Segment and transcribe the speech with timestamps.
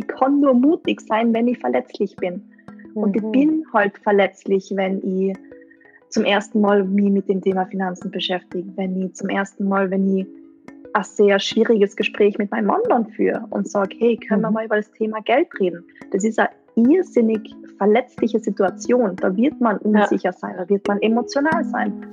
[0.00, 2.42] ich kann nur mutig sein, wenn ich verletzlich bin.
[2.94, 3.02] Mhm.
[3.02, 3.32] Und ich mhm.
[3.32, 5.36] bin halt verletzlich, wenn ich
[6.08, 10.16] zum ersten Mal mich mit dem Thema Finanzen beschäftige, wenn ich zum ersten Mal, wenn
[10.16, 10.26] ich
[10.92, 14.54] ein sehr schwieriges Gespräch mit meinem Mann dann führe und sage, hey, können wir mhm.
[14.54, 15.84] mal über das Thema Geld reden?
[16.12, 19.16] Das ist eine irrsinnig verletzliche Situation.
[19.16, 20.32] Da wird man unsicher ja.
[20.32, 22.06] sein, da wird man emotional sein.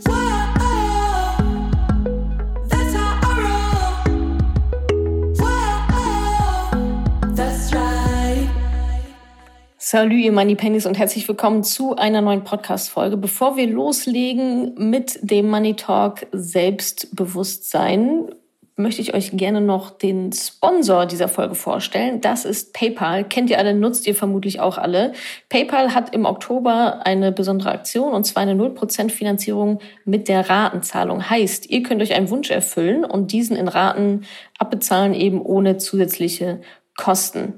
[9.89, 13.15] Salut, ihr Money Pennies und herzlich willkommen zu einer neuen Podcast-Folge.
[13.15, 18.27] Bevor wir loslegen mit dem Money Talk Selbstbewusstsein,
[18.75, 22.19] möchte ich euch gerne noch den Sponsor dieser Folge vorstellen.
[22.19, 23.23] Das ist PayPal.
[23.23, 25.13] Kennt ihr alle, nutzt ihr vermutlich auch alle.
[25.47, 31.29] PayPal hat im Oktober eine besondere Aktion und zwar eine 0% Finanzierung mit der Ratenzahlung.
[31.29, 34.25] Heißt, ihr könnt euch einen Wunsch erfüllen und diesen in Raten
[34.59, 36.59] abbezahlen, eben ohne zusätzliche
[36.97, 37.53] Kosten.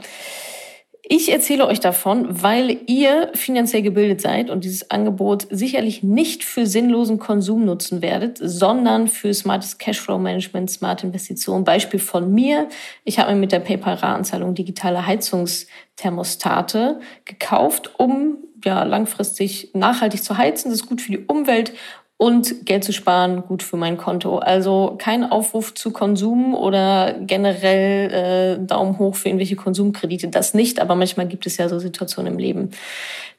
[1.12, 6.68] Ich erzähle euch davon, weil ihr finanziell gebildet seid und dieses Angebot sicherlich nicht für
[6.68, 11.64] sinnlosen Konsum nutzen werdet, sondern für smartes Cashflow-Management, smarte Investitionen.
[11.64, 12.70] Beispiel von mir.
[13.06, 20.70] Ich habe mir mit der PayPal-Ratenzahlung digitale Heizungsthermostate gekauft, um ja, langfristig nachhaltig zu heizen.
[20.70, 21.74] Das ist gut für die Umwelt
[22.22, 24.40] und Geld zu sparen, gut für mein Konto.
[24.40, 30.28] Also kein Aufruf zu Konsum oder generell äh, Daumen hoch für irgendwelche Konsumkredite.
[30.28, 32.72] Das nicht, aber manchmal gibt es ja so Situationen im Leben.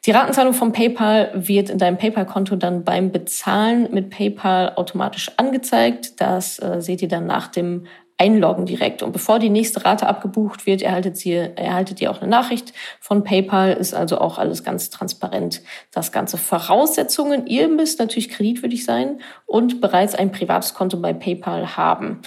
[0.06, 6.18] Die Ratenzahlung vom PayPal wird in deinem PayPal-Konto dann beim Bezahlen mit PayPal automatisch angezeigt.
[6.18, 7.84] Das äh, seht ihr dann nach dem
[8.20, 9.02] einloggen direkt.
[9.02, 13.24] Und bevor die nächste Rate abgebucht wird, erhaltet ihr, erhaltet ihr auch eine Nachricht von
[13.24, 13.72] PayPal.
[13.72, 15.62] Ist also auch alles ganz transparent.
[15.90, 17.46] Das ganze Voraussetzungen.
[17.46, 22.20] Ihr müsst natürlich kreditwürdig sein und bereits ein privates Konto bei PayPal haben.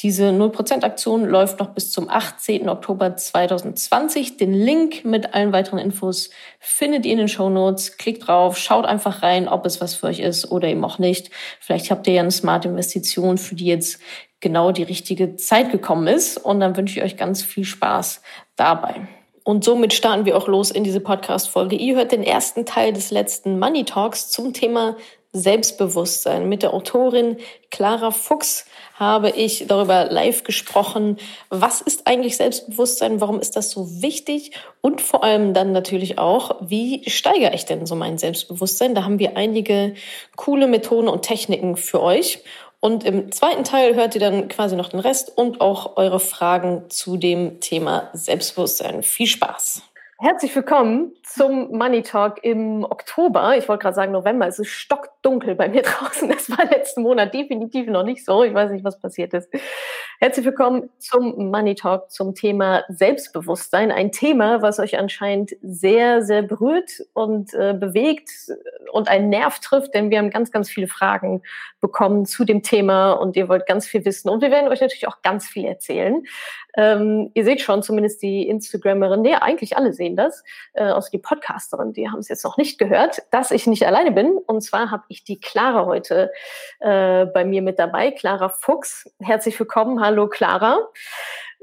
[0.00, 2.68] Diese 0% Aktion läuft noch bis zum 18.
[2.68, 4.36] Oktober 2020.
[4.36, 7.96] Den Link mit allen weiteren Infos findet ihr in den Show Notes.
[7.96, 11.30] Klickt drauf, schaut einfach rein, ob es was für euch ist oder eben auch nicht.
[11.58, 13.98] Vielleicht habt ihr ja eine smarte Investition, für die jetzt
[14.40, 16.38] genau die richtige Zeit gekommen ist.
[16.38, 18.22] Und dann wünsche ich euch ganz viel Spaß
[18.56, 19.08] dabei.
[19.44, 21.74] Und somit starten wir auch los in diese Podcast-Folge.
[21.74, 24.96] Ihr hört den ersten Teil des letzten Money Talks zum Thema
[25.32, 26.48] Selbstbewusstsein.
[26.48, 27.36] Mit der Autorin
[27.70, 31.18] Clara Fuchs habe ich darüber live gesprochen.
[31.50, 33.20] Was ist eigentlich Selbstbewusstsein?
[33.20, 34.52] Warum ist das so wichtig?
[34.80, 38.94] Und vor allem dann natürlich auch, wie steigere ich denn so mein Selbstbewusstsein?
[38.94, 39.94] Da haben wir einige
[40.36, 42.40] coole Methoden und Techniken für euch.
[42.80, 46.88] Und im zweiten Teil hört ihr dann quasi noch den Rest und auch eure Fragen
[46.90, 49.02] zu dem Thema Selbstbewusstsein.
[49.02, 49.82] Viel Spaß!
[50.20, 53.56] Herzlich willkommen zum Money Talk im Oktober.
[53.56, 54.48] Ich wollte gerade sagen November.
[54.48, 56.28] Es ist stockdunkel bei mir draußen.
[56.28, 58.42] Das war letzten Monat definitiv noch nicht so.
[58.42, 59.48] Ich weiß nicht, was passiert ist.
[60.20, 63.92] Herzlich willkommen zum Money Talk zum Thema Selbstbewusstsein.
[63.92, 68.28] Ein Thema, was euch anscheinend sehr, sehr berührt und äh, bewegt
[68.90, 71.42] und einen Nerv trifft, denn wir haben ganz, ganz viele Fragen
[71.80, 74.28] bekommen zu dem Thema und ihr wollt ganz viel wissen.
[74.28, 76.24] Und wir werden euch natürlich auch ganz viel erzählen.
[76.78, 80.44] Ähm, ihr seht schon, zumindest die Instagramerin, nee, eigentlich alle sehen das,
[80.74, 84.12] äh, außer die Podcasterin, die haben es jetzt noch nicht gehört, dass ich nicht alleine
[84.12, 84.38] bin.
[84.46, 86.30] Und zwar habe ich die Clara heute
[86.78, 89.10] äh, bei mir mit dabei, Clara Fuchs.
[89.20, 90.00] Herzlich willkommen.
[90.00, 90.78] Hallo Clara.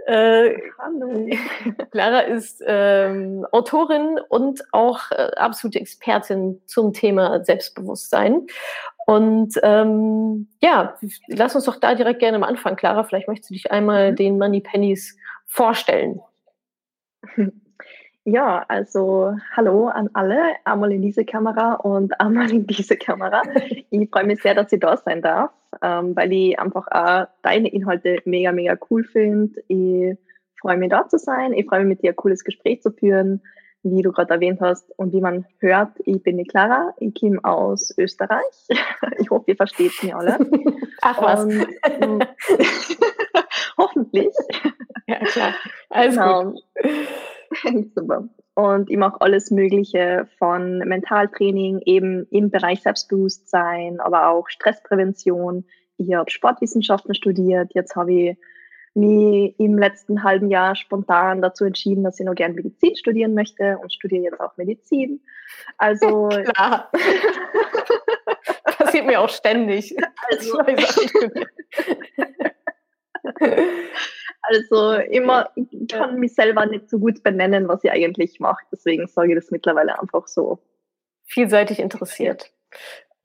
[0.05, 1.27] Äh, Hallo.
[1.91, 8.45] Clara ist ähm, Autorin und auch äh, absolute Expertin zum Thema Selbstbewusstsein.
[9.07, 10.95] Und ähm, ja,
[11.27, 13.03] lass uns doch da direkt gerne am Anfang, Clara.
[13.03, 14.15] Vielleicht möchtest du dich einmal mhm.
[14.15, 15.17] den Money Pennies
[15.47, 16.21] vorstellen.
[18.27, 23.43] Ja, also hallo an alle, einmal in diese Kamera und einmal in diese Kamera.
[23.91, 27.69] Ich freue mich sehr, dass ich da sein darf, ähm, weil ich einfach auch deine
[27.69, 29.61] Inhalte mega, mega cool finde.
[29.67, 30.17] Ich
[30.59, 31.53] freue mich da zu sein.
[31.53, 33.41] Ich freue mich mit dir ein cooles Gespräch zu führen
[33.85, 37.39] wie du gerade erwähnt hast und wie man hört, ich bin die Clara, ich komme
[37.43, 38.41] aus Österreich.
[39.19, 40.37] Ich hoffe, ihr versteht mich alle.
[41.01, 41.43] Ach was.
[41.43, 42.19] Und, mm,
[43.77, 44.35] hoffentlich.
[45.07, 45.53] Ja, klar.
[45.89, 46.43] Alles genau.
[46.43, 46.63] gut.
[47.95, 48.29] Super.
[48.55, 55.65] Und ich mache alles Mögliche von Mentaltraining, eben im Bereich Selbstbewusstsein, aber auch Stressprävention.
[55.97, 58.37] Ich habe Sportwissenschaften studiert, jetzt habe ich
[58.93, 63.77] mich im letzten halben Jahr spontan dazu entschieden, dass ich noch gern Medizin studieren möchte
[63.77, 65.19] und studiere jetzt auch Medizin.
[65.77, 66.89] Also klar.
[68.63, 69.95] Passiert mir auch ständig.
[70.31, 70.59] Also,
[74.47, 78.63] also immer, ich kann mich selber nicht so gut benennen, was ich eigentlich mache.
[78.71, 80.59] Deswegen sage ich das mittlerweile einfach so.
[81.25, 82.51] Vielseitig interessiert.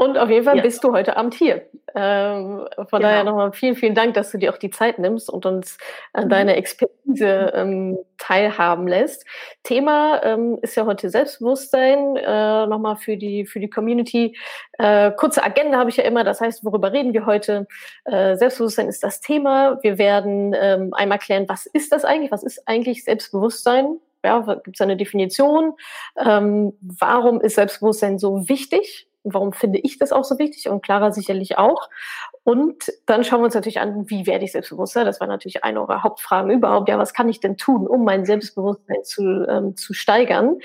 [0.00, 0.62] Und auf jeden Fall ja.
[0.62, 1.68] bist du heute Abend hier.
[1.94, 3.00] Ähm, von genau.
[3.00, 5.76] daher nochmal vielen, vielen Dank, dass du dir auch die Zeit nimmst und uns
[6.14, 6.28] an mhm.
[6.30, 9.26] deiner Expertise ähm, teilhaben lässt.
[9.62, 12.16] Thema ähm, ist ja heute Selbstbewusstsein.
[12.16, 14.38] Äh, nochmal für die, für die Community.
[14.78, 16.24] Äh, kurze Agenda habe ich ja immer.
[16.24, 17.66] Das heißt, worüber reden wir heute?
[18.06, 19.80] Äh, Selbstbewusstsein ist das Thema.
[19.82, 22.32] Wir werden ähm, einmal klären, was ist das eigentlich?
[22.32, 23.98] Was ist eigentlich Selbstbewusstsein?
[24.24, 25.74] Ja, gibt es eine Definition?
[26.16, 29.09] Ähm, warum ist Selbstbewusstsein so wichtig?
[29.24, 31.88] Warum finde ich das auch so wichtig und Clara sicherlich auch.
[32.44, 35.04] Und dann schauen wir uns natürlich an, wie werde ich selbstbewusster?
[35.04, 36.88] Das war natürlich eine unserer Hauptfragen überhaupt.
[36.88, 40.58] Ja, was kann ich denn tun, um mein Selbstbewusstsein zu, ähm, zu steigern?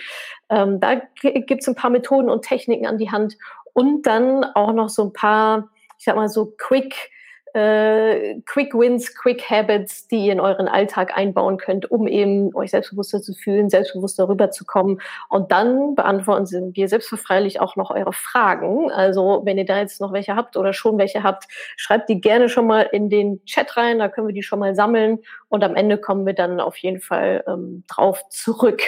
[0.49, 3.37] Ähm, da gibt es ein paar Methoden und Techniken an die Hand
[3.73, 7.11] und dann auch noch so ein paar, ich sag mal so Quick
[7.55, 12.71] äh, Quick Wins, Quick Habits, die ihr in euren Alltag einbauen könnt, um eben euch
[12.71, 15.01] selbstbewusster zu fühlen, selbstbewusster rüberzukommen.
[15.29, 18.91] Und dann beantworten wir selbstverfreilich auch noch eure Fragen.
[18.91, 21.45] Also wenn ihr da jetzt noch welche habt oder schon welche habt,
[21.77, 24.75] schreibt die gerne schon mal in den Chat rein, da können wir die schon mal
[24.75, 28.81] sammeln und am Ende kommen wir dann auf jeden Fall ähm, drauf zurück.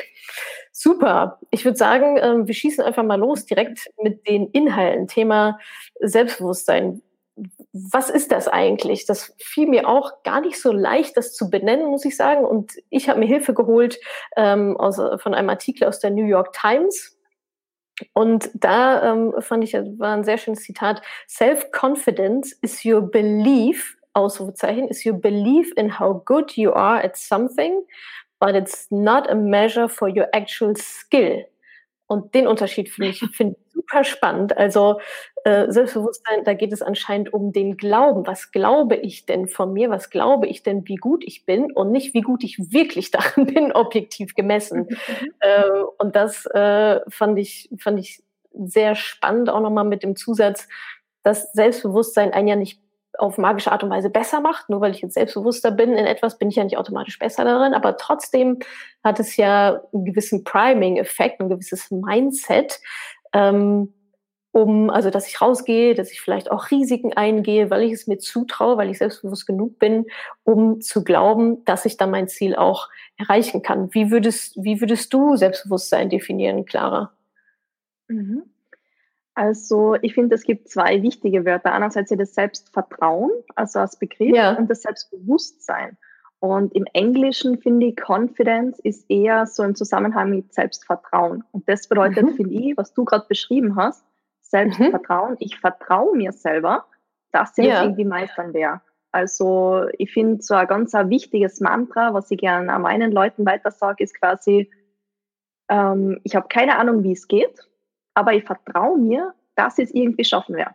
[0.73, 1.39] Super.
[1.51, 5.07] Ich würde sagen, ähm, wir schießen einfach mal los direkt mit den Inhalten.
[5.07, 5.57] Thema
[6.01, 7.01] Selbstbewusstsein
[7.73, 9.05] was ist das eigentlich?
[9.05, 12.45] Das fiel mir auch gar nicht so leicht, das zu benennen, muss ich sagen.
[12.45, 13.99] Und ich habe mir Hilfe geholt
[14.35, 17.17] ähm, aus, von einem Artikel aus der New York Times.
[18.13, 21.01] Und da ähm, fand ich, war ein sehr schönes Zitat.
[21.27, 27.81] Self-confidence is your belief, Ausrufezeichen, is your belief in how good you are at something,
[28.39, 31.43] but it's not a measure for your actual skill.
[32.07, 34.57] Und den Unterschied finde ich find super spannend.
[34.57, 34.99] Also
[35.43, 38.25] äh, Selbstbewusstsein, da geht es anscheinend um den Glauben.
[38.25, 39.89] Was glaube ich denn von mir?
[39.89, 41.71] Was glaube ich denn, wie gut ich bin?
[41.71, 44.87] Und nicht, wie gut ich wirklich darin bin, objektiv gemessen.
[44.89, 45.33] Mhm.
[45.39, 50.67] Äh, und das äh, fand, ich, fand ich sehr spannend, auch nochmal mit dem Zusatz,
[51.23, 52.81] dass Selbstbewusstsein einen ja nicht
[53.19, 54.69] auf magische Art und Weise besser macht.
[54.69, 57.73] Nur weil ich jetzt selbstbewusster bin in etwas, bin ich ja nicht automatisch besser darin.
[57.73, 58.59] Aber trotzdem
[59.03, 62.79] hat es ja einen gewissen Priming-Effekt, ein gewisses Mindset,
[63.33, 63.93] ähm,
[64.51, 68.17] um, also dass ich rausgehe, dass ich vielleicht auch Risiken eingehe, weil ich es mir
[68.17, 70.07] zutraue, weil ich selbstbewusst genug bin,
[70.43, 73.93] um zu glauben, dass ich dann mein Ziel auch erreichen kann.
[73.93, 77.11] Wie würdest, wie würdest du Selbstbewusstsein definieren, Clara?
[78.07, 78.43] Mhm.
[79.37, 81.71] Also ich finde, es gibt zwei wichtige Wörter.
[81.71, 84.53] Einerseits das Selbstvertrauen, also als Begriff, ja.
[84.53, 85.95] und das Selbstbewusstsein.
[86.39, 91.43] Und im Englischen finde ich, Confidence ist eher so im Zusammenhang mit Selbstvertrauen.
[91.51, 92.33] Und das bedeutet, mhm.
[92.33, 94.03] finde ich, was du gerade beschrieben hast,
[94.41, 95.33] Selbstvertrauen.
[95.33, 95.37] Mhm.
[95.41, 96.85] Ich vertraue mir selber,
[97.31, 97.75] dass ich ja.
[97.75, 98.81] das irgendwie meistern werde.
[99.11, 103.45] Also ich finde so ein ganz ein wichtiges Mantra, was ich gerne an meinen Leuten
[103.45, 104.71] weiter sage, ist quasi,
[105.69, 107.66] ähm, ich habe keine Ahnung, wie es geht
[108.17, 110.73] aber ich vertraue mir, dass ich es irgendwie schaffen werde.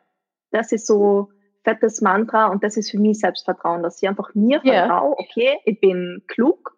[0.53, 1.33] Das ist so
[1.65, 4.87] fettes Mantra und das ist für mich Selbstvertrauen, dass ich einfach mir yeah.
[4.87, 6.77] vertraue, okay, ich bin klug,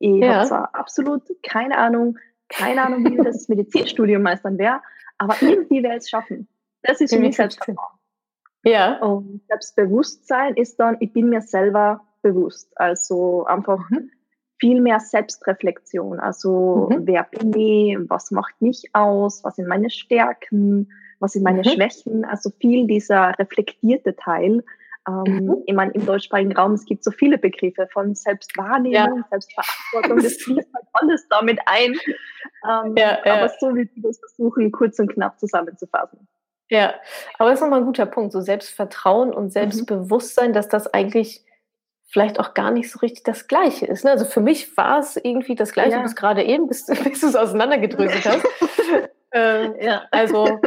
[0.00, 0.34] ich yeah.
[0.34, 2.18] habe zwar absolut keine Ahnung,
[2.48, 4.80] keine Ahnung, wie das Medizinstudium meistern wäre,
[5.18, 6.48] aber irgendwie werde ich es schaffen.
[6.82, 7.98] Das ist für mich Selbstvertrauen.
[8.64, 8.98] Ja.
[8.98, 12.72] Und Selbstbewusstsein ist dann, ich bin mir selber bewusst.
[12.74, 14.10] Also einfach mhm
[14.60, 16.20] viel mehr Selbstreflexion.
[16.20, 17.06] Also mhm.
[17.06, 21.64] wer bin ich, was macht mich aus, was sind meine Stärken, was sind meine mhm.
[21.64, 22.24] Schwächen.
[22.24, 24.62] Also viel dieser reflektierte Teil.
[25.08, 25.56] Ähm, mhm.
[25.66, 29.24] Ich meine, im deutschsprachigen Raum, es gibt so viele Begriffe von Selbstwahrnehmung, ja.
[29.30, 31.92] Selbstverantwortung, das fließt halt alles damit ein.
[32.68, 33.34] Ähm, ja, ja.
[33.34, 36.28] Aber so wie wir das versuchen, kurz und knapp zusammenzufassen.
[36.68, 36.94] Ja,
[37.38, 39.50] aber das ist nochmal ein guter Punkt, so Selbstvertrauen und mhm.
[39.50, 41.44] Selbstbewusstsein, dass das eigentlich
[42.10, 44.04] vielleicht auch gar nicht so richtig das Gleiche ist.
[44.04, 44.10] Ne?
[44.10, 46.02] Also für mich war es irgendwie das Gleiche ja.
[46.02, 48.46] bis gerade eben, bis, bis du es auseinandergedröselt hast.
[49.32, 50.02] ähm, ja.
[50.10, 50.60] Also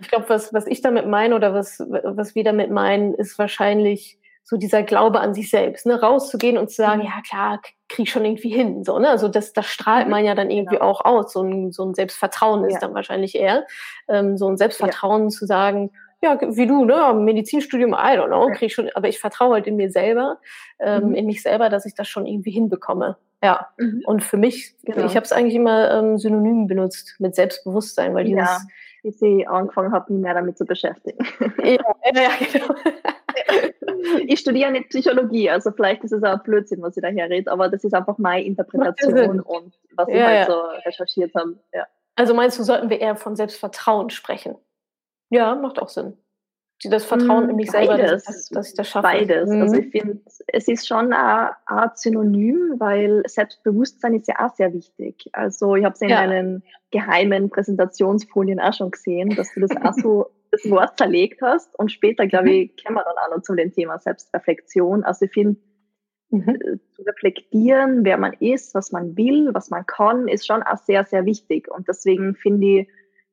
[0.00, 4.18] ich glaube, was, was ich damit meine oder was, was wir damit meinen, ist wahrscheinlich
[4.44, 6.00] so dieser Glaube an sich selbst, ne?
[6.00, 7.06] rauszugehen und zu sagen, mhm.
[7.06, 8.84] ja klar, krieg schon irgendwie hin.
[8.84, 9.08] So, ne?
[9.08, 10.10] Also das, das strahlt mhm.
[10.10, 10.90] man ja dann irgendwie genau.
[10.90, 11.32] auch aus.
[11.32, 12.80] So ein, so ein Selbstvertrauen ist ja.
[12.80, 13.66] dann wahrscheinlich eher.
[14.08, 15.28] Ähm, so ein Selbstvertrauen ja.
[15.28, 15.92] zu sagen,
[16.22, 19.76] ja, wie du, ne, Medizinstudium, I don't know, krieg schon, aber ich vertraue halt in
[19.76, 20.38] mir selber,
[20.78, 21.14] ähm, mhm.
[21.14, 23.16] in mich selber, dass ich das schon irgendwie hinbekomme.
[23.42, 23.68] Ja.
[23.76, 24.02] Mhm.
[24.06, 25.04] Und für mich, genau.
[25.04, 28.48] ich habe es eigentlich immer ähm, synonym benutzt mit Selbstbewusstsein, weil dieses.
[28.48, 28.58] Ja,
[29.02, 31.26] bis ich angefangen habe, mich mehr damit zu beschäftigen.
[31.58, 31.78] ja,
[32.14, 32.74] ja, genau.
[34.26, 37.68] ich studiere nicht Psychologie, also vielleicht ist es auch Blödsinn, was ich daher rede, aber
[37.68, 40.54] das ist einfach meine Interpretation und was ja, ich halt ja.
[40.54, 41.56] so recherchiert habe.
[41.74, 41.86] Ja.
[42.14, 44.56] Also meinst du, sollten wir eher von Selbstvertrauen sprechen?
[45.32, 46.12] Ja, macht auch Sinn.
[46.84, 49.04] Das Vertrauen in mich selber, dass, dass, dass, ich das schaffe.
[49.04, 49.48] Beides.
[49.48, 49.62] Mhm.
[49.62, 54.72] Also ich finde, es ist schon eine Art Synonym, weil Selbstbewusstsein ist ja auch sehr
[54.74, 55.30] wichtig.
[55.32, 56.26] Also ich habe es in ja.
[56.26, 61.78] deinen geheimen Präsentationsfolien auch schon gesehen, dass du das auch so das Wort zerlegt hast.
[61.78, 62.54] Und später, glaube mhm.
[62.54, 65.04] ich, kommen wir dann auch noch zu dem Thema Selbstreflexion.
[65.04, 65.60] Also ich finde,
[66.30, 66.48] mhm.
[66.48, 70.78] Äh, zu reflektieren, wer man ist, was man will, was man kann, ist schon auch
[70.78, 71.70] sehr, sehr wichtig.
[71.70, 72.88] Und deswegen finde ich,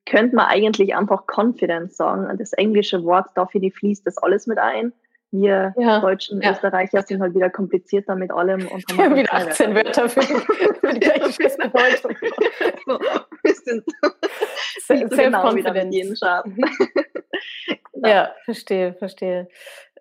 [0.09, 2.37] könnte man eigentlich einfach Confidence sagen.
[2.37, 4.93] Das englische Wort, da finde ich, fließt das alles mit ein.
[5.31, 6.51] Wir ja, Deutschen, ja.
[6.51, 10.93] Österreicher sind halt wieder komplizierter mit allem und haben ja, wieder 18 Wörter für, für
[10.93, 12.15] die gleiche Bedeutung.
[12.85, 12.99] so,
[13.43, 13.83] wir sind
[15.11, 16.19] Self-Confidence.
[16.19, 18.09] Genau.
[18.09, 19.47] Ja, verstehe, verstehe.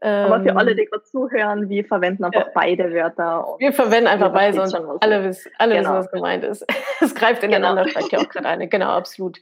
[0.01, 2.53] Aber für alle, ähm, die gerade zuhören, wir verwenden einfach ja.
[2.55, 3.57] beide Wörter.
[3.59, 5.91] Wir verwenden einfach beide und alle, wissen, alle genau.
[5.91, 6.67] wissen, was gemeint ist.
[7.01, 7.93] Es greift ineinander, genau.
[7.93, 8.69] steigt ja auch gerade eine.
[8.69, 9.39] Genau, absolut.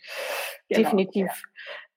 [0.68, 0.82] Genau.
[0.82, 1.30] Definitiv.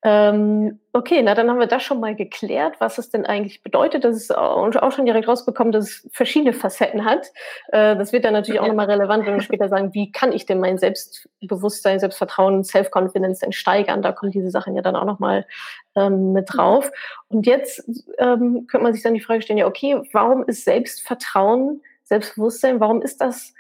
[0.02, 4.06] Ähm, okay, na dann haben wir das schon mal geklärt, was es denn eigentlich bedeutet.
[4.06, 7.28] Das ist auch schon direkt rausbekommen, dass es verschiedene Facetten hat.
[7.68, 10.46] Äh, das wird dann natürlich auch nochmal relevant, wenn wir später sagen, wie kann ich
[10.46, 14.02] denn mein Selbstbewusstsein, Selbstvertrauen, Self-Confidence denn steigern?
[14.02, 15.46] Da kommen diese Sachen ja dann auch nochmal
[15.96, 16.90] ähm, mit drauf.
[17.28, 17.84] Und jetzt
[18.20, 23.02] ähm, könnte man sich dann die Frage stellen, ja, okay, warum ist Selbstvertrauen, Selbstbewusstsein, warum
[23.02, 23.54] ist das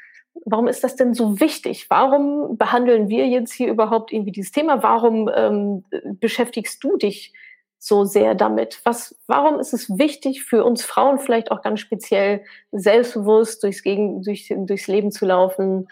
[0.46, 1.89] warum ist das denn so wichtig?
[1.89, 4.84] Warum behandeln wir jetzt hier überhaupt irgendwie dieses Thema?
[4.84, 5.84] Warum ähm,
[6.19, 7.34] beschäftigst du dich
[7.77, 8.81] so sehr damit?
[8.84, 14.22] Was, warum ist es wichtig für uns Frauen vielleicht auch ganz speziell selbstbewusst durchs, Gegen,
[14.22, 15.88] durch, durchs Leben zu laufen?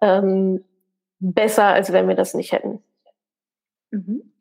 [0.00, 0.64] Ähm,
[1.22, 2.82] besser, als wenn wir das nicht hätten.
[3.90, 4.32] Mhm.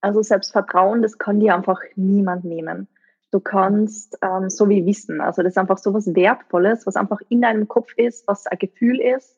[0.00, 2.88] Also Selbstvertrauen, das kann dir einfach niemand nehmen.
[3.30, 7.20] Du kannst ähm, so wie Wissen, also das ist einfach so was Wertvolles, was einfach
[7.28, 9.36] in deinem Kopf ist, was ein Gefühl ist.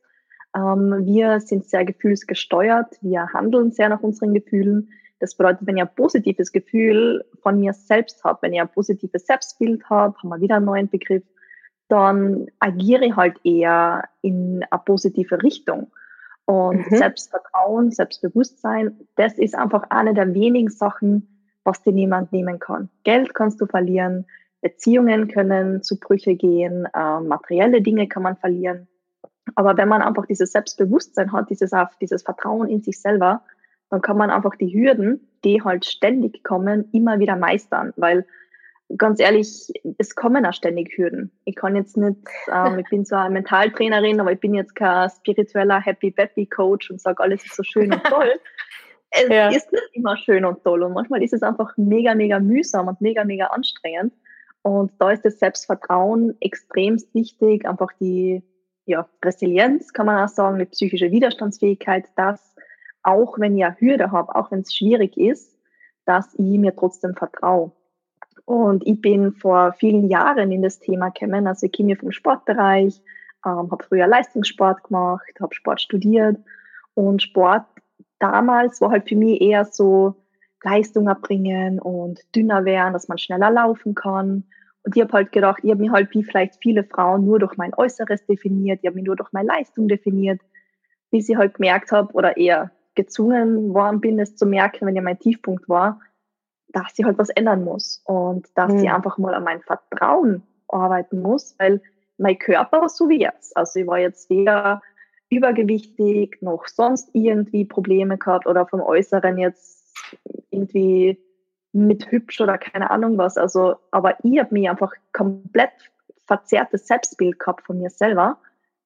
[0.57, 4.91] Ähm, wir sind sehr gefühlsgesteuert, wir handeln sehr nach unseren Gefühlen.
[5.19, 9.27] Das bedeutet, wenn ich ein positives Gefühl von mir selbst habe, wenn ich ein positives
[9.27, 11.25] Selbstbild habe, haben wir wieder einen neuen Begriff,
[11.89, 15.91] dann agiere ich halt eher in eine positive Richtung.
[16.47, 16.97] Und mhm.
[16.97, 21.40] Selbstvertrauen, Selbstbewusstsein, das ist einfach eine der wenigen Sachen,
[21.71, 22.91] was dir niemand nehmen kann.
[23.05, 24.27] Geld kannst du verlieren,
[24.61, 28.89] Beziehungen können zu Brüche gehen, äh, materielle Dinge kann man verlieren.
[29.55, 33.43] Aber wenn man einfach dieses Selbstbewusstsein hat, dieses, dieses Vertrauen in sich selber,
[33.89, 37.93] dann kann man einfach die Hürden, die halt ständig kommen, immer wieder meistern.
[37.97, 38.27] Weil
[38.97, 41.31] ganz ehrlich, es kommen auch ständig Hürden.
[41.45, 42.19] Ich kann jetzt nicht,
[42.53, 47.01] ähm, ich bin zwar Mentaltrainerin, aber ich bin jetzt kein spiritueller Happy Peppy Coach und
[47.01, 48.33] sage, alles ist so schön und toll.
[49.11, 49.49] Es ja.
[49.49, 53.01] ist nicht immer schön und toll und manchmal ist es einfach mega, mega mühsam und
[53.01, 54.13] mega, mega anstrengend.
[54.63, 58.43] Und da ist das Selbstvertrauen extremst wichtig, einfach die
[58.85, 62.55] ja, Resilienz, kann man auch sagen, die psychische Widerstandsfähigkeit, dass
[63.03, 65.57] auch wenn ich eine Hürde habe, auch wenn es schwierig ist,
[66.05, 67.73] dass ich mir trotzdem vertraue.
[68.45, 73.01] Und ich bin vor vielen Jahren in das Thema gekommen, also ich komme vom Sportbereich,
[73.47, 76.37] ähm, habe früher Leistungssport gemacht, habe Sport studiert
[76.95, 77.65] und Sport
[78.21, 80.15] damals war halt für mich eher so
[80.63, 84.45] Leistung erbringen und dünner werden, dass man schneller laufen kann.
[84.83, 87.57] Und ich habe halt gedacht, ich habe mich halt wie vielleicht viele Frauen nur durch
[87.57, 90.41] mein Äußeres definiert, ich habe mich nur durch meine Leistung definiert,
[91.11, 95.03] bis ich halt gemerkt habe oder eher gezwungen worden bin, es zu merken, wenn ja
[95.03, 96.01] mein Tiefpunkt war,
[96.69, 98.79] dass ich halt was ändern muss und dass mhm.
[98.81, 101.81] ich einfach mal an mein Vertrauen arbeiten muss, weil
[102.19, 103.57] mein Körper war so wie jetzt.
[103.57, 104.83] Also ich war jetzt weder
[105.31, 109.97] übergewichtig, noch sonst irgendwie Probleme gehabt oder vom Äußeren jetzt
[110.51, 111.19] irgendwie
[111.73, 113.37] mit hübsch oder keine Ahnung was.
[113.39, 115.71] Also, aber ich habe mir einfach komplett
[116.27, 118.39] verzerrtes Selbstbild gehabt von mir selber,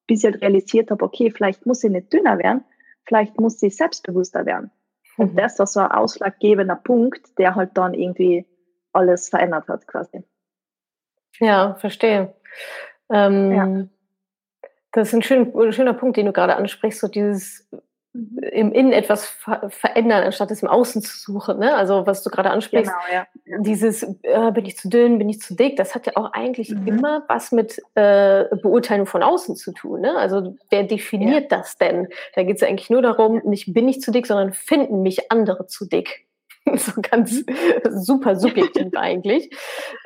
[0.06, 2.64] bis ich halt realisiert habe, okay, vielleicht muss ich nicht dünner werden,
[3.06, 4.70] vielleicht muss ich selbstbewusster werden.
[5.16, 5.36] Und mhm.
[5.36, 8.46] das war so ein ausschlaggebender Punkt, der halt dann irgendwie
[8.92, 10.24] alles verändert hat, quasi.
[11.40, 12.34] Ja, verstehe.
[13.10, 13.88] Ähm, ja.
[14.94, 17.68] Das ist ein, schön, ein schöner Punkt, den du gerade ansprichst, so dieses
[18.52, 21.58] im Innen etwas ver verändern, anstatt es im Außen zu suchen.
[21.58, 21.74] Ne?
[21.74, 23.58] Also was du gerade ansprichst, genau, ja.
[23.58, 26.70] dieses äh, bin ich zu dünn, bin ich zu dick, das hat ja auch eigentlich
[26.70, 26.86] mhm.
[26.86, 30.02] immer was mit äh, Beurteilung von außen zu tun.
[30.02, 30.16] Ne?
[30.16, 31.58] Also wer definiert ja.
[31.58, 32.06] das denn?
[32.36, 35.32] Da geht es ja eigentlich nur darum, nicht bin ich zu dick, sondern finden mich
[35.32, 36.28] andere zu dick.
[36.76, 37.46] so ganz mhm.
[37.90, 39.50] super subjektiv eigentlich.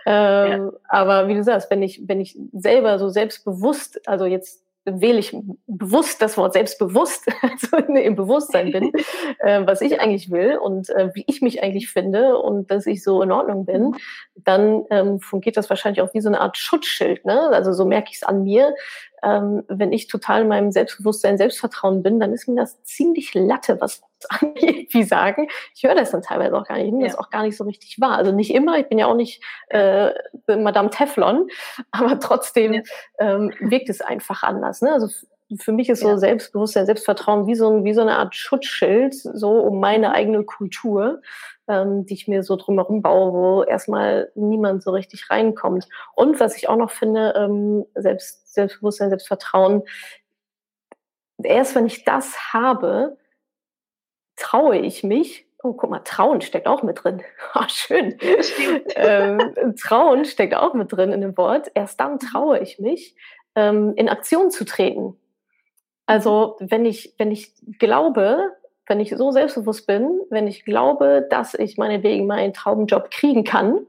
[0.06, 0.70] Ähm, ja.
[0.88, 4.64] Aber wie du sagst, wenn ich, wenn ich selber so selbstbewusst, also jetzt
[5.00, 8.92] wähle ich bewusst das Wort selbstbewusst, also im Bewusstsein bin,
[9.40, 13.02] äh, was ich eigentlich will und äh, wie ich mich eigentlich finde und dass ich
[13.02, 13.94] so in Ordnung bin,
[14.36, 17.24] dann ähm, fungiert das wahrscheinlich auch wie so eine Art Schutzschild.
[17.24, 17.40] Ne?
[17.50, 18.74] Also so merke ich es an mir,
[19.22, 23.80] ähm, wenn ich total in meinem Selbstbewusstsein, Selbstvertrauen bin, dann ist mir das ziemlich Latte,
[23.80, 24.02] was
[24.90, 25.48] wie sagen.
[25.74, 27.10] Ich höre das dann teilweise auch gar nicht, ich nehme ja.
[27.10, 28.16] das auch gar nicht so richtig wahr.
[28.16, 30.10] Also nicht immer, ich bin ja auch nicht äh,
[30.46, 31.48] Madame Teflon,
[31.90, 32.82] aber trotzdem ja.
[33.18, 34.82] ähm, wirkt es einfach anders.
[34.82, 34.92] Ne?
[34.92, 35.08] Also
[35.56, 36.18] für mich ist so ja.
[36.18, 41.22] Selbstbewusstsein, Selbstvertrauen wie so, ein, wie so eine Art Schutzschild, so um meine eigene Kultur,
[41.68, 45.88] ähm, die ich mir so drumherum baue, wo erstmal niemand so richtig reinkommt.
[46.14, 49.82] Und was ich auch noch finde, ähm, Selbst, Selbstbewusstsein, Selbstvertrauen,
[51.42, 53.16] erst wenn ich das habe,
[54.36, 57.22] traue ich mich, Oh, guck mal, Trauen steckt auch mit drin.
[57.54, 58.16] Oh, schön.
[58.94, 61.68] Ähm, Trauen steckt auch mit drin in dem Wort.
[61.74, 63.16] Erst dann traue ich mich,
[63.56, 65.16] ähm, in Aktion zu treten.
[66.08, 68.52] Also wenn ich, wenn ich glaube,
[68.86, 73.86] wenn ich so selbstbewusst bin, wenn ich glaube, dass ich meinetwegen meinen Traumjob kriegen kann,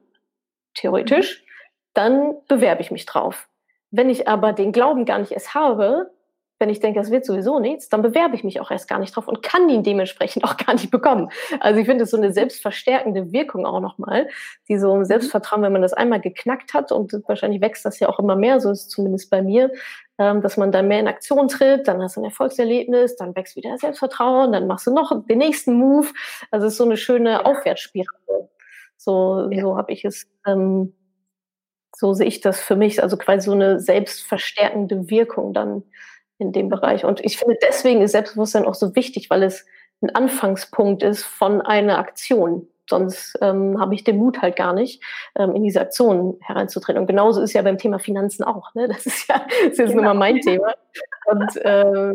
[0.73, 1.45] theoretisch,
[1.93, 3.47] dann bewerbe ich mich drauf.
[3.89, 6.11] Wenn ich aber den Glauben gar nicht erst habe,
[6.59, 9.15] wenn ich denke, das wird sowieso nichts, dann bewerbe ich mich auch erst gar nicht
[9.15, 11.29] drauf und kann ihn dementsprechend auch gar nicht bekommen.
[11.61, 14.27] Also ich finde es so eine selbstverstärkende Wirkung auch nochmal,
[14.67, 15.05] die so ein mhm.
[15.05, 18.59] Selbstvertrauen, wenn man das einmal geknackt hat und wahrscheinlich wächst das ja auch immer mehr,
[18.59, 19.71] so ist es zumindest bei mir,
[20.19, 23.77] dass man dann mehr in Aktion tritt, dann hast du ein Erfolgserlebnis, dann wächst wieder
[23.77, 26.09] Selbstvertrauen, dann machst du noch den nächsten Move.
[26.51, 27.45] Also es ist so eine schöne ja.
[27.45, 28.49] Aufwärtsspirale.
[28.97, 29.61] So, ja.
[29.61, 30.93] so habe ich es, ähm,
[31.95, 35.83] so sehe ich das für mich, also quasi so eine selbstverstärkende Wirkung dann
[36.37, 37.05] in dem Bereich.
[37.05, 39.65] Und ich finde, deswegen ist Selbstbewusstsein auch so wichtig, weil es
[40.01, 42.67] ein Anfangspunkt ist von einer Aktion.
[42.89, 45.03] Sonst ähm, habe ich den Mut halt gar nicht,
[45.37, 46.99] ähm, in diese Aktion hereinzutreten.
[46.99, 48.73] Und genauso ist ja beim Thema Finanzen auch.
[48.73, 48.87] Ne?
[48.87, 50.01] Das ist ja das ist jetzt genau.
[50.01, 50.73] immer mein Thema.
[51.25, 52.13] Und äh,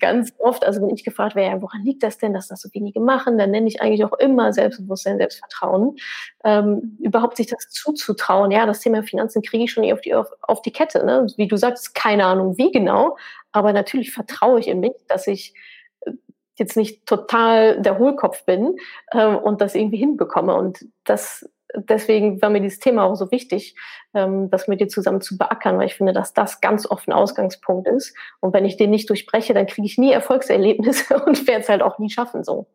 [0.00, 2.68] ganz oft, also wenn ich gefragt werde, ja, woran liegt das denn, dass das so
[2.72, 5.96] wenige machen, dann nenne ich eigentlich auch immer Selbstbewusstsein, Selbstvertrauen.
[6.42, 10.14] Ähm, überhaupt sich das zuzutrauen, ja, das Thema Finanzen kriege ich schon eh auf die,
[10.14, 11.06] auf, auf die Kette.
[11.06, 11.28] Ne?
[11.36, 13.16] Wie du sagst, keine Ahnung wie genau,
[13.52, 15.54] aber natürlich vertraue ich in mich, dass ich
[16.56, 18.76] jetzt nicht total der Hohlkopf bin
[19.12, 20.54] äh, und das irgendwie hinbekomme.
[20.54, 23.76] Und das deswegen war mir dieses Thema auch so wichtig,
[24.14, 27.12] ähm, das mit dir zusammen zu beackern, weil ich finde, dass das ganz oft ein
[27.12, 28.16] Ausgangspunkt ist.
[28.40, 31.82] Und wenn ich den nicht durchbreche, dann kriege ich nie Erfolgserlebnisse und werde es halt
[31.82, 32.66] auch nie schaffen so.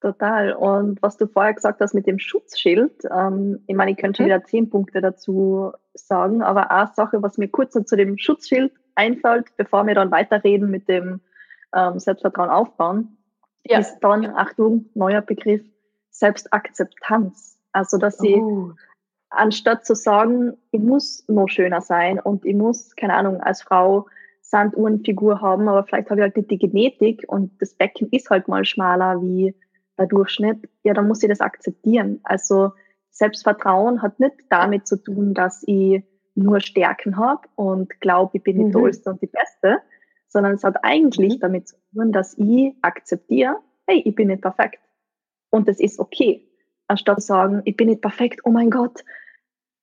[0.00, 0.52] Total.
[0.52, 4.26] Und was du vorher gesagt hast mit dem Schutzschild, ähm, ich meine, ich könnte schon
[4.26, 4.30] mhm.
[4.30, 8.72] wieder zehn Punkte dazu sagen, aber eine Sache, was mir kurz noch zu dem Schutzschild
[8.94, 11.20] einfällt, bevor wir dann weiterreden mit dem
[11.74, 13.18] ähm, Selbstvertrauen aufbauen,
[13.64, 13.78] ja.
[13.78, 15.62] ist dann, Achtung, neuer Begriff,
[16.10, 17.58] Selbstakzeptanz.
[17.72, 18.72] Also, dass sie, oh.
[19.30, 24.06] anstatt zu sagen, ich muss noch schöner sein und ich muss, keine Ahnung, als Frau
[24.40, 28.48] Sanduhrenfigur haben, aber vielleicht habe ich halt nicht die Genetik und das Becken ist halt
[28.48, 29.54] mal schmaler wie
[29.98, 32.20] der Durchschnitt, ja, dann muss ich das akzeptieren.
[32.22, 32.72] Also
[33.10, 38.58] Selbstvertrauen hat nicht damit zu tun, dass ich nur Stärken habe und glaube, ich bin
[38.58, 38.72] die mhm.
[38.72, 39.78] Tollste und die Beste,
[40.28, 41.40] sondern es hat eigentlich mhm.
[41.40, 44.80] damit zu tun, dass ich akzeptiere, hey, ich bin nicht perfekt.
[45.50, 46.46] Und das ist okay.
[46.88, 49.04] Anstatt zu sagen, ich bin nicht perfekt, oh mein Gott,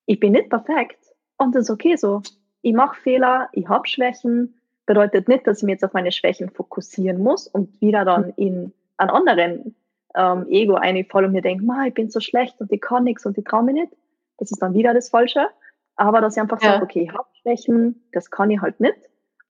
[0.05, 0.99] ich bin nicht perfekt.
[1.37, 2.21] Und das ist okay so.
[2.61, 6.49] Ich mache Fehler, ich habe Schwächen, bedeutet nicht, dass ich mich jetzt auf meine Schwächen
[6.49, 8.33] fokussieren muss und wieder dann mhm.
[8.37, 9.75] in einen anderen
[10.15, 13.37] ähm, Ego einfalle und mir denke, ich bin so schlecht und ich kann nichts und
[13.37, 13.93] ich traue mich nicht.
[14.37, 15.47] Das ist dann wieder das Falsche.
[15.95, 16.73] Aber dass ich einfach ja.
[16.73, 18.97] sage, okay, ich habe Schwächen, das kann ich halt nicht,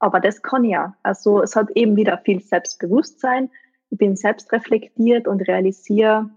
[0.04, 0.98] aber das kann ja.
[1.02, 3.50] Also es hat eben wieder viel Selbstbewusstsein.
[3.90, 6.30] Ich bin selbst reflektiert und realisiere,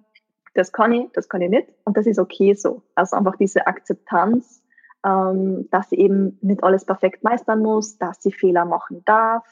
[0.55, 2.83] das kann ich, das kann ich nicht und das ist okay so.
[2.94, 4.62] Also einfach diese Akzeptanz,
[5.05, 9.44] ähm, dass ich eben nicht alles perfekt meistern muss, dass ich Fehler machen darf.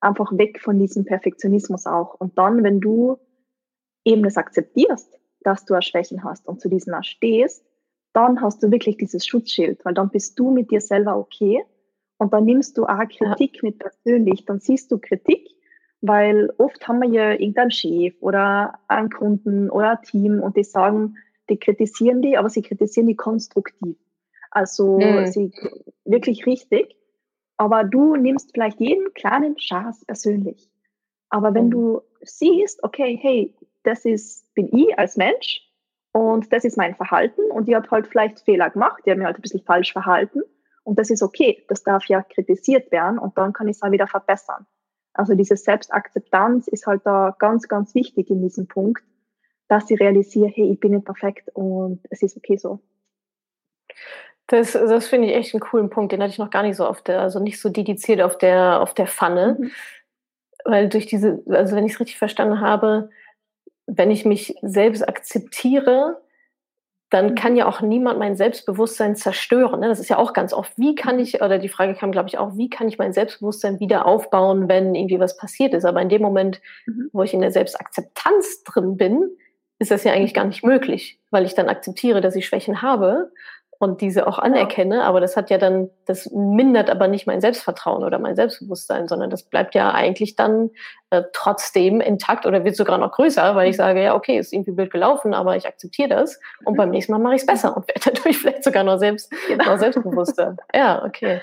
[0.00, 2.14] Einfach weg von diesem Perfektionismus auch.
[2.14, 3.16] Und dann, wenn du
[4.04, 7.64] eben das akzeptierst, dass du Schwächen hast und zu diesen auch stehst,
[8.12, 11.64] dann hast du wirklich dieses Schutzschild, weil dann bist du mit dir selber okay
[12.18, 13.60] und dann nimmst du auch Kritik ja.
[13.62, 14.44] mit persönlich.
[14.46, 15.48] Dann siehst du Kritik,
[16.00, 20.64] weil oft haben wir ja irgendeinen Chef oder einen Kunden oder ein Team und die
[20.64, 21.16] sagen,
[21.50, 23.96] die kritisieren die, aber sie kritisieren die konstruktiv.
[24.50, 25.26] Also mhm.
[25.26, 25.52] sie
[26.04, 26.96] wirklich richtig.
[27.58, 30.70] Aber du nimmst vielleicht jeden kleinen Schatz persönlich.
[31.28, 31.70] Aber wenn mhm.
[31.70, 35.62] du siehst, okay, hey, das ist, bin ich als Mensch
[36.12, 39.26] und das ist mein Verhalten und ich habe halt vielleicht Fehler gemacht, ich habe mich
[39.26, 40.42] halt ein bisschen falsch verhalten
[40.86, 43.90] und das ist okay, das darf ja kritisiert werden und dann kann ich es auch
[43.90, 44.66] wieder verbessern.
[45.14, 49.02] Also diese Selbstakzeptanz ist halt da ganz, ganz wichtig in diesem Punkt,
[49.66, 52.78] dass ich realisiere, hey, ich bin nicht perfekt und es ist okay so.
[54.46, 56.86] Das, das finde ich echt einen coolen Punkt, den hatte ich noch gar nicht so
[56.86, 59.56] auf der, also nicht so dediziert auf der, auf der Pfanne.
[59.58, 59.70] Mhm.
[60.64, 63.10] Weil durch diese, also wenn ich es richtig verstanden habe,
[63.86, 66.22] wenn ich mich selbst akzeptiere,
[67.10, 69.80] dann kann ja auch niemand mein Selbstbewusstsein zerstören.
[69.80, 69.88] Ne?
[69.88, 72.38] Das ist ja auch ganz oft, wie kann ich, oder die Frage kam, glaube ich,
[72.38, 75.84] auch, wie kann ich mein Selbstbewusstsein wieder aufbauen, wenn irgendwie was passiert ist.
[75.84, 77.10] Aber in dem Moment, mhm.
[77.12, 79.30] wo ich in der Selbstakzeptanz drin bin,
[79.78, 83.30] ist das ja eigentlich gar nicht möglich, weil ich dann akzeptiere, dass ich Schwächen habe
[83.78, 88.04] und diese auch anerkenne, aber das hat ja dann, das mindert aber nicht mein Selbstvertrauen
[88.04, 90.70] oder mein Selbstbewusstsein, sondern das bleibt ja eigentlich dann
[91.10, 94.72] äh, trotzdem intakt oder wird sogar noch größer, weil ich sage, ja, okay, ist irgendwie
[94.72, 97.86] blöd gelaufen, aber ich akzeptiere das und beim nächsten Mal mache ich es besser und
[97.88, 99.64] werde dadurch vielleicht sogar noch selbst genau.
[99.64, 100.56] noch selbstbewusster.
[100.74, 101.40] ja, okay.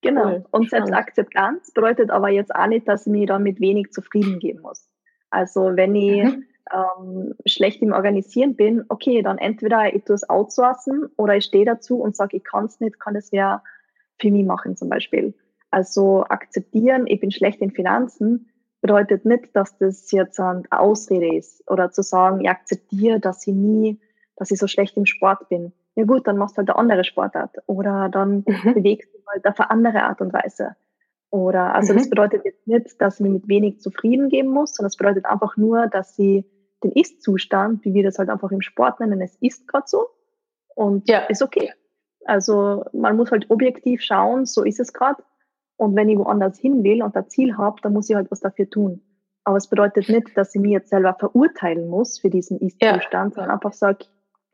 [0.00, 0.26] Genau.
[0.26, 0.44] Cool.
[0.52, 4.60] Und Selbstakzeptanz bedeutet aber jetzt auch nicht, dass ich mich da mit wenig zufrieden geben
[4.60, 4.88] muss.
[5.30, 10.28] Also wenn ich mhm ähm, schlecht im Organisieren bin, okay, dann entweder ich tue es
[10.28, 13.62] outsourcen oder ich stehe dazu und sage, ich kann es nicht, kann es ja
[14.20, 15.34] für mich machen zum Beispiel.
[15.70, 18.50] Also akzeptieren, ich bin schlecht in Finanzen,
[18.80, 23.54] bedeutet nicht, dass das jetzt eine Ausrede ist oder zu sagen, ich akzeptiere, dass ich
[23.54, 24.00] nie,
[24.36, 25.72] dass ich so schlecht im Sport bin.
[25.94, 28.74] Ja gut, dann machst du halt eine andere Sportart oder dann mhm.
[28.74, 30.76] bewegst du halt auf eine andere Art und Weise.
[31.30, 31.98] Oder, also mhm.
[31.98, 35.26] das bedeutet jetzt nicht, dass ich mich mit wenig zufrieden geben muss, sondern es bedeutet
[35.26, 36.44] einfach nur, dass sie
[36.82, 40.08] den Ist-Zustand, wie wir das halt einfach im Sport nennen, es ist gerade so
[40.74, 41.20] und ja.
[41.26, 41.72] ist okay.
[42.24, 45.22] Also man muss halt objektiv schauen, so ist es gerade.
[45.76, 48.40] Und wenn ich woanders hin will und ein Ziel habe, dann muss ich halt was
[48.40, 49.00] dafür tun.
[49.44, 53.34] Aber es bedeutet nicht, dass ich mich jetzt selber verurteilen muss für diesen Ist-Zustand, ja.
[53.34, 54.04] sondern einfach sage,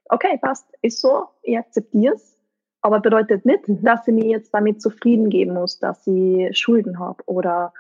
[0.09, 2.39] okay, passt, ist so, ich akzeptiere es.
[2.81, 3.83] Aber bedeutet nicht, mhm.
[3.83, 7.73] dass ich mir jetzt damit zufrieden geben muss, dass ich Schulden habe oder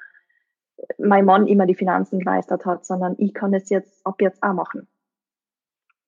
[0.98, 4.52] mein Mann immer die Finanzen gemeistert hat, sondern ich kann es jetzt ab jetzt auch
[4.52, 4.88] machen.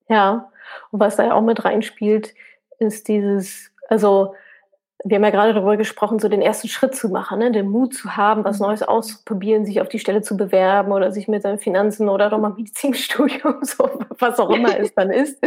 [0.08, 0.50] Ja,
[0.90, 2.34] und was da ja auch mit reinspielt,
[2.78, 4.34] ist dieses, also
[5.04, 7.52] wir haben ja gerade darüber gesprochen, so den ersten Schritt zu machen, ne?
[7.52, 8.66] den Mut zu haben, was mhm.
[8.66, 12.38] Neues auszuprobieren, sich auf die Stelle zu bewerben oder sich mit seinen Finanzen oder doch
[12.38, 15.38] mal Medizinstudium, so was auch immer es dann ist.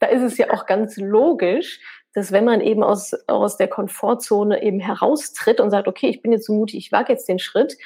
[0.00, 1.80] Da ist es ja auch ganz logisch,
[2.14, 6.32] dass wenn man eben aus, aus der Komfortzone eben heraustritt und sagt, okay, ich bin
[6.32, 7.76] jetzt so mutig, ich wage jetzt den Schritt,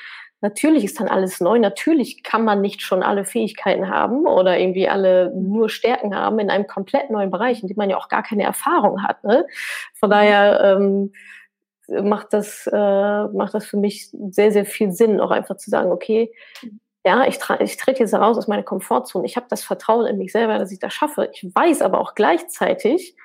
[0.43, 1.59] Natürlich ist dann alles neu.
[1.59, 6.51] Natürlich kann man nicht schon alle Fähigkeiten haben oder irgendwie alle nur Stärken haben in
[6.51, 9.25] einem komplett neuen Bereich, in dem man ja auch gar keine Erfahrung hat.
[9.25, 9.47] Ne?
[9.95, 11.13] Von daher ähm,
[11.89, 15.91] macht das äh, macht das für mich sehr sehr viel Sinn, auch einfach zu sagen,
[15.91, 16.33] okay,
[17.07, 19.25] ja, ich, ich trete jetzt raus aus meiner Komfortzone.
[19.27, 21.31] Ich habe das Vertrauen in mich selber, dass ich das schaffe.
[21.33, 23.17] Ich weiß aber auch gleichzeitig,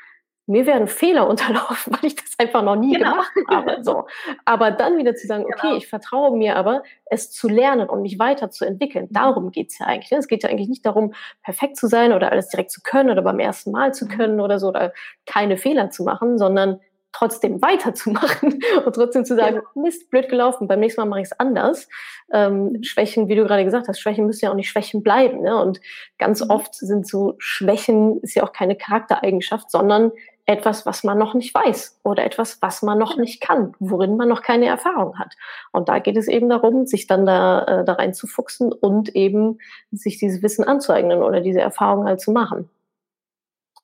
[0.51, 3.11] mir werden Fehler unterlaufen, weil ich das einfach noch nie genau.
[3.11, 3.77] gemacht habe.
[3.83, 4.05] So.
[4.45, 5.75] Aber dann wieder zu sagen, okay, genau.
[5.77, 9.05] ich vertraue mir aber, es zu lernen und mich weiterzuentwickeln.
[9.05, 9.13] Mhm.
[9.13, 10.11] Darum geht's ja eigentlich.
[10.11, 10.17] Ne?
[10.17, 13.21] Es geht ja eigentlich nicht darum, perfekt zu sein oder alles direkt zu können oder
[13.21, 14.09] beim ersten Mal zu mhm.
[14.09, 14.93] können oder so oder
[15.25, 16.79] keine Fehler zu machen, sondern
[17.11, 19.81] trotzdem weiterzumachen und trotzdem zu sagen, ja.
[19.81, 21.87] Mist, blöd gelaufen, beim nächsten Mal mache ich es anders.
[22.31, 22.83] Ähm, mhm.
[22.83, 25.41] Schwächen, wie du gerade gesagt hast, Schwächen müssen ja auch nicht Schwächen bleiben.
[25.41, 25.61] Ne?
[25.61, 25.81] Und
[26.17, 30.11] ganz oft sind so Schwächen, ist ja auch keine Charaktereigenschaft, sondern
[30.45, 34.27] etwas, was man noch nicht weiß oder etwas, was man noch nicht kann, worin man
[34.27, 35.35] noch keine Erfahrung hat.
[35.71, 39.59] Und da geht es eben darum, sich dann da, äh, da reinzufuchsen und eben
[39.91, 42.69] sich dieses Wissen anzueignen oder diese Erfahrung halt zu machen.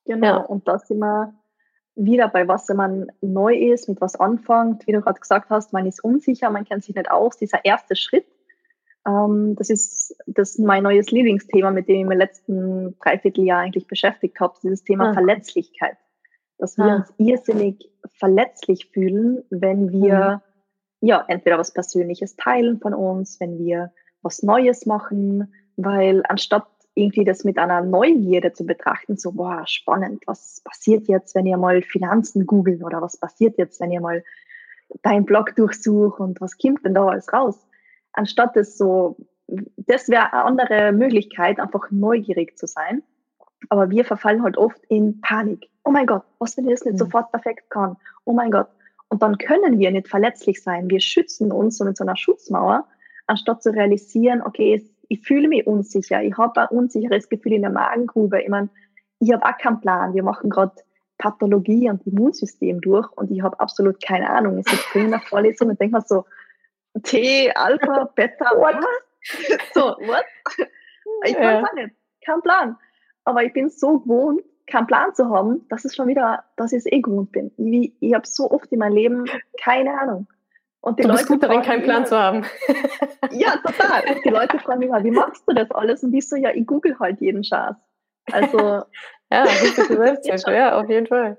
[0.06, 0.38] Genau, ja.
[0.38, 1.34] und da sind wir
[1.96, 5.74] wieder bei was, wenn man neu ist, mit was anfängt, wie du gerade gesagt hast,
[5.74, 8.26] man ist unsicher, man kennt sich nicht aus, dieser erste Schritt,
[9.08, 14.40] ähm, das ist das mein neues Lieblingsthema, mit dem ich im letzten Dreivierteljahr eigentlich beschäftigt
[14.40, 15.14] habe, dieses Thema ah.
[15.14, 15.98] Verletzlichkeit
[16.58, 16.96] dass wir ah.
[16.98, 20.42] uns irrsinnig verletzlich fühlen, wenn wir
[21.02, 21.08] mhm.
[21.08, 23.92] ja entweder was Persönliches teilen von uns, wenn wir
[24.22, 30.24] was Neues machen, weil anstatt irgendwie das mit einer Neugierde zu betrachten, so, boah, spannend,
[30.26, 34.24] was passiert jetzt, wenn ihr mal Finanzen googelt oder was passiert jetzt, wenn ihr mal
[35.04, 37.68] deinen Blog durchsucht und was kommt denn da alles raus?
[38.14, 39.16] Anstatt das so,
[39.48, 43.04] das wäre eine andere Möglichkeit, einfach neugierig zu sein
[43.70, 45.70] aber wir verfallen halt oft in Panik.
[45.84, 47.00] Oh mein Gott, was wenn ich das nicht mhm.
[47.00, 47.98] sofort perfekt kann?
[48.26, 48.68] Oh mein Gott.
[49.10, 50.90] Und dann können wir nicht verletzlich sein.
[50.90, 52.86] Wir schützen uns so mit so einer Schutzmauer,
[53.26, 57.72] anstatt zu realisieren, okay, ich fühle mich unsicher, ich habe ein unsicheres Gefühl in der
[57.72, 58.42] Magengrube.
[58.42, 58.70] Ich meine,
[59.20, 60.14] ich habe auch keinen Plan.
[60.14, 60.74] Wir machen gerade
[61.18, 64.60] Pathologie und Immunsystem durch und ich habe absolut keine Ahnung.
[64.60, 66.26] Ich sitze in der Vorlesung und denke mir so,
[67.04, 68.84] T, Alpha, Beta, what?
[69.74, 70.26] so, what?
[71.24, 71.96] Ich weiß auch nicht.
[72.24, 72.78] Kein Plan
[73.28, 76.80] aber ich bin so gewohnt, keinen Plan zu haben, dass es schon wieder, dass ich
[76.80, 77.52] es eh gewohnt bin.
[77.58, 79.26] Ich, ich habe so oft in meinem Leben
[79.62, 80.28] keine Ahnung.
[80.80, 82.46] Und die du bist Leute gut darin, keinen Plan zu haben.
[83.32, 84.04] Ja, total.
[84.16, 86.04] Und die Leute fragen mich mal, wie machst du das alles?
[86.04, 87.76] Und ich so, ja, ich google halt jeden Schatz.
[88.32, 88.58] Also.
[89.32, 91.38] ja, das ja, auf jeden Fall.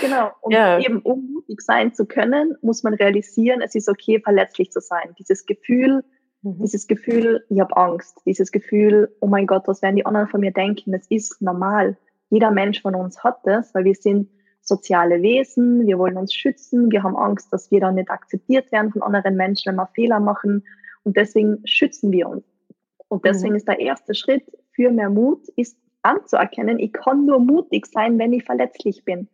[0.00, 0.32] Genau.
[0.40, 0.80] Und ja.
[0.80, 5.14] eben, um mutig sein zu können, muss man realisieren, es ist okay, verletzlich zu sein.
[5.18, 6.02] Dieses Gefühl,
[6.42, 6.58] Mhm.
[6.60, 10.40] Dieses Gefühl, ich habe Angst, dieses Gefühl, oh mein Gott, was werden die anderen von
[10.40, 10.92] mir denken?
[10.92, 11.96] Das ist normal.
[12.30, 14.28] Jeder Mensch von uns hat das, weil wir sind
[14.62, 18.92] soziale Wesen, wir wollen uns schützen, wir haben Angst, dass wir dann nicht akzeptiert werden
[18.92, 20.64] von anderen Menschen, wenn wir Fehler machen
[21.02, 22.44] und deswegen schützen wir uns.
[23.08, 23.56] Und deswegen mhm.
[23.56, 28.32] ist der erste Schritt für mehr Mut, ist anzuerkennen, ich kann nur mutig sein, wenn
[28.32, 29.28] ich verletzlich bin.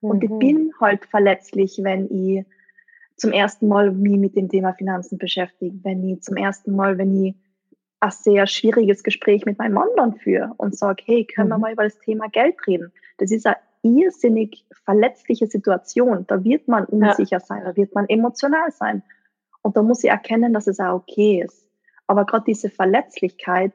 [0.00, 0.38] Und ich mhm.
[0.38, 2.44] bin halt verletzlich, wenn ich
[3.16, 7.24] zum ersten Mal mich mit dem Thema Finanzen beschäftige, wenn ich zum ersten Mal, wenn
[7.24, 7.34] ich
[8.00, 11.62] ein sehr schwieriges Gespräch mit meinem Mann dann führe und sage, hey, können wir mhm.
[11.62, 12.92] mal über das Thema Geld reden?
[13.18, 16.26] Das ist eine irrsinnig verletzliche Situation.
[16.26, 17.40] Da wird man unsicher ja.
[17.40, 19.02] sein, da wird man emotional sein.
[19.62, 21.66] Und da muss ich erkennen, dass es auch okay ist.
[22.06, 23.72] Aber gerade diese Verletzlichkeit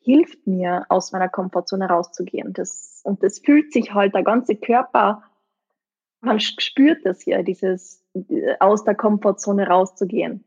[0.00, 2.52] hilft mir, aus meiner Komfortzone rauszugehen.
[2.52, 5.22] Das, und das fühlt sich halt, der ganze Körper,
[6.20, 8.03] man spürt das hier, dieses
[8.60, 10.44] aus der Komfortzone rauszugehen.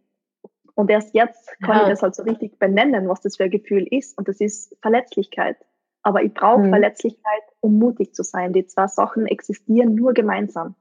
[0.75, 1.83] Und erst jetzt kann ja.
[1.83, 4.17] ich das halt so richtig benennen, was das für ein Gefühl ist.
[4.17, 5.57] Und das ist Verletzlichkeit.
[6.03, 6.69] Aber ich brauche mhm.
[6.69, 8.53] Verletzlichkeit, um mutig zu sein.
[8.53, 10.75] Die zwei Sachen existieren nur gemeinsam.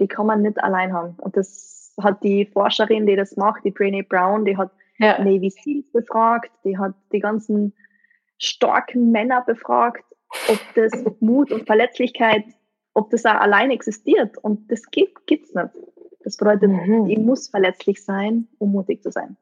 [0.00, 1.16] Die kann man nicht allein haben.
[1.18, 5.22] Und das hat die Forscherin, die das macht, die Brené Brown, die hat ja.
[5.22, 7.74] Navy Seals befragt, die hat die ganzen
[8.38, 10.04] starken Männer befragt,
[10.48, 12.44] ob das Mut und Verletzlichkeit,
[12.94, 14.38] ob das auch allein existiert.
[14.38, 15.68] Und das gibt es nicht.
[16.24, 17.06] Das bedeutet, mhm.
[17.08, 19.36] ich muss verletzlich sein, um mutig zu sein.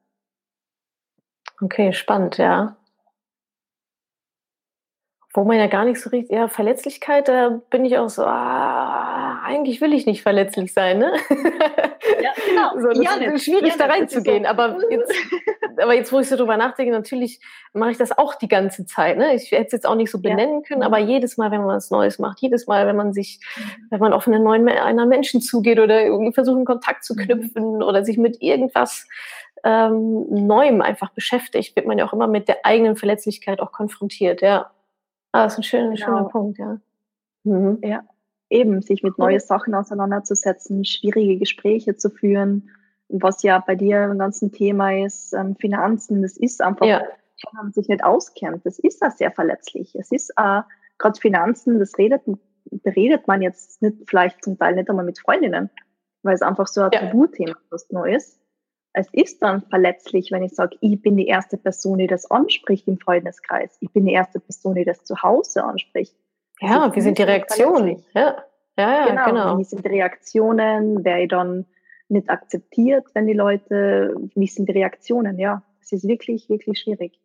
[1.61, 2.77] Okay, spannend, ja
[5.33, 9.20] wo man ja gar nicht so richtig, ja, Verletzlichkeit, da bin ich auch so, ah,
[9.51, 11.13] eigentlich will ich nicht verletzlich sein, ne?
[12.21, 12.71] Ja, genau.
[12.81, 14.43] so, das ja, ist schwierig, ja, da reinzugehen.
[14.43, 14.49] So.
[14.49, 15.13] Aber, jetzt,
[15.77, 17.41] aber jetzt, wo ich so drüber nachdenke, natürlich
[17.73, 19.17] mache ich das auch die ganze Zeit.
[19.17, 19.35] Ne?
[19.35, 21.91] Ich hätte es jetzt auch nicht so benennen können, aber jedes Mal, wenn man was
[21.91, 23.87] Neues macht, jedes Mal, wenn man sich, mhm.
[23.89, 27.19] wenn man auf einen neuen einen Menschen zugeht oder irgendwie versucht, einen Kontakt zu mhm.
[27.19, 29.07] knüpfen oder sich mit irgendwas
[29.63, 34.41] ähm, Neuem einfach beschäftigt, wird man ja auch immer mit der eigenen Verletzlichkeit auch konfrontiert,
[34.41, 34.71] ja.
[35.33, 36.05] Ah, das ist ein schöner, genau.
[36.05, 36.77] schöner Punkt, ja.
[37.43, 37.79] Mhm.
[37.83, 38.03] Ja,
[38.51, 42.69] eben, sich mit neuen Sachen auseinanderzusetzen, schwierige Gespräche zu führen,
[43.09, 46.99] was ja bei dir ein ganzen Thema ist, ähm, Finanzen, das ist einfach, ja.
[46.99, 49.95] wenn man sich nicht auskennt, das ist auch sehr verletzlich.
[49.95, 50.61] Es ist äh,
[50.97, 52.21] gerade Finanzen, das redet,
[52.65, 55.69] beredet man jetzt nicht, vielleicht zum Teil nicht einmal mit Freundinnen,
[56.23, 56.99] weil es einfach so ein ja.
[56.99, 58.41] Tabuthema ist, Neues
[58.93, 62.87] es ist dann verletzlich, wenn ich sage, ich bin die erste Person, die das anspricht
[62.87, 63.77] im Freundeskreis.
[63.79, 66.15] Ich bin die erste Person, die das zu Hause anspricht.
[66.61, 68.03] Ja, wie sind die Reaktionen?
[68.13, 68.43] Ja,
[68.77, 69.25] ja, ja genau.
[69.25, 69.57] genau.
[69.57, 71.03] Wie sind die Reaktionen?
[71.03, 71.65] Wer ich dann
[72.07, 75.39] nicht akzeptiert, wenn die Leute, wie sind die Reaktionen?
[75.39, 77.19] Ja, es ist wirklich, wirklich schwierig.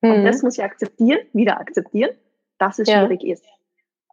[0.00, 0.12] Mhm.
[0.12, 2.10] Und das muss ich akzeptieren, wieder akzeptieren,
[2.58, 3.00] dass es ja.
[3.00, 3.44] schwierig ist.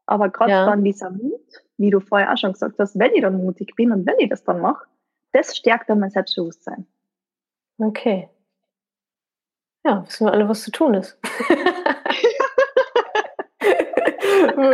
[0.06, 0.66] Aber gerade ja.
[0.66, 3.92] dann dieser Mut, wie du vorher auch schon gesagt hast, wenn ich dann mutig bin
[3.92, 4.86] und wenn ich das dann mache,
[5.32, 6.86] das stärkt dann mein Selbstbewusstsein.
[7.78, 8.30] Okay.
[9.84, 11.20] Ja, wissen wir alle, was zu tun ist.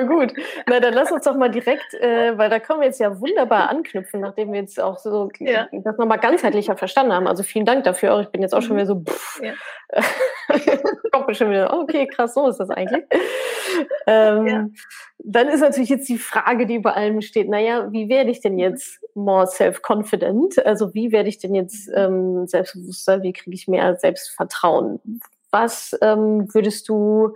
[0.07, 0.33] gut.
[0.67, 3.69] Na, dann lass uns doch mal direkt, äh, weil da können wir jetzt ja wunderbar
[3.69, 5.67] anknüpfen, nachdem wir jetzt auch so ja.
[5.71, 7.27] das nochmal ganzheitlicher verstanden haben.
[7.27, 8.19] Also vielen Dank dafür.
[8.21, 9.53] Ich bin jetzt auch schon wieder so, pff, ja.
[11.11, 13.03] kommt mir schon wieder, okay, krass, so ist das eigentlich.
[14.07, 14.67] Ähm, ja.
[15.19, 18.57] Dann ist natürlich jetzt die Frage, die über allem steht, naja, wie werde ich denn
[18.57, 20.65] jetzt more self-confident?
[20.65, 23.21] Also wie werde ich denn jetzt ähm, selbstbewusster?
[23.21, 24.99] Wie kriege ich mehr Selbstvertrauen?
[25.51, 27.35] Was ähm, würdest du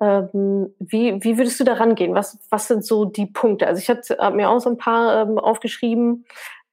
[0.00, 2.14] ähm, wie, wie würdest du da rangehen?
[2.14, 3.66] Was, was sind so die Punkte?
[3.66, 6.26] Also ich habe hab mir auch so ein paar ähm, aufgeschrieben.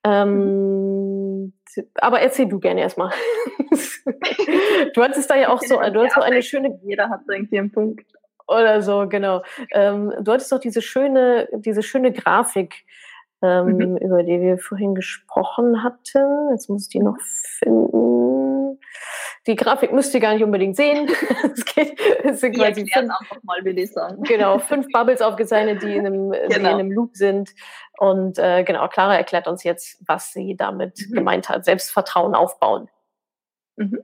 [0.04, 1.54] Ähm,
[1.96, 3.12] aber erzähl du gerne erstmal.
[4.94, 6.80] du hattest da ja auch so, du hast so eine schöne.
[6.84, 8.06] Jeder hat irgendwie einen Punkt.
[8.48, 9.44] Oder so, genau.
[9.72, 12.86] Ähm, du hattest doch diese schöne, diese schöne Grafik,
[13.42, 13.98] ähm, mhm.
[13.98, 16.50] über die wir vorhin gesprochen hatten.
[16.52, 18.27] Jetzt muss ich die noch finden.
[19.48, 21.10] Die Grafik müsst ihr gar nicht unbedingt sehen.
[21.54, 24.22] es geht, es sind quasi fünf, einfach mal, will ich sagen.
[24.24, 26.48] Genau, fünf Bubbles aufgezeichnet, die in einem, genau.
[26.50, 27.56] die in einem Loop sind.
[27.98, 31.16] Und äh, genau, Clara erklärt uns jetzt, was sie damit mhm.
[31.16, 31.64] gemeint hat.
[31.64, 32.90] Selbstvertrauen aufbauen.
[33.78, 34.04] Mhm.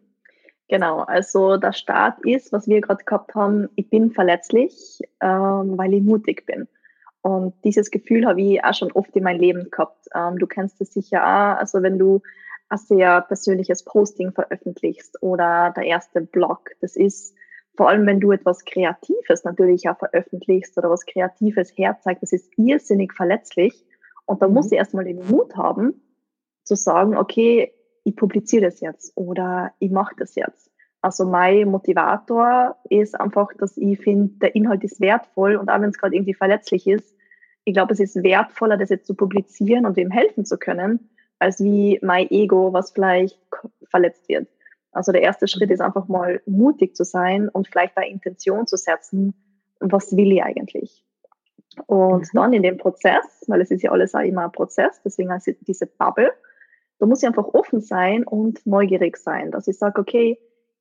[0.69, 5.93] Genau, also der Start ist, was wir gerade gehabt haben, ich bin verletzlich, ähm, weil
[5.93, 6.67] ich mutig bin.
[7.21, 10.08] Und dieses Gefühl habe ich auch schon oft in meinem Leben gehabt.
[10.15, 12.21] Ähm, du kennst es sicher auch, also wenn du
[12.73, 17.36] ein sehr persönliches Posting veröffentlichst oder der erste Blog, das ist
[17.75, 22.51] vor allem, wenn du etwas Kreatives natürlich auch veröffentlichst oder was Kreatives herzeigt, das ist
[22.57, 23.83] irrsinnig verletzlich.
[24.25, 24.53] Und da mhm.
[24.53, 26.01] muss ich erstmal den Mut haben,
[26.63, 30.69] zu sagen, okay, ich publiziere das jetzt oder ich mache das jetzt.
[31.01, 35.89] Also mein Motivator ist einfach, dass ich finde, der Inhalt ist wertvoll und auch wenn
[35.89, 37.15] es gerade irgendwie verletzlich ist,
[37.65, 41.63] ich glaube, es ist wertvoller, das jetzt zu publizieren und ihm helfen zu können, als
[41.63, 43.39] wie mein Ego, was vielleicht
[43.89, 44.47] verletzt wird.
[44.91, 48.77] Also der erste Schritt ist einfach mal mutig zu sein und vielleicht eine Intention zu
[48.77, 49.33] setzen,
[49.79, 51.03] was will ich eigentlich?
[51.87, 52.37] Und mhm.
[52.37, 55.55] dann in dem Prozess, weil es ist ja alles auch immer ein Prozess, deswegen heißt
[55.61, 56.31] diese Bubble,
[56.99, 60.37] da muss ich einfach offen sein und neugierig sein, dass ich sage, okay,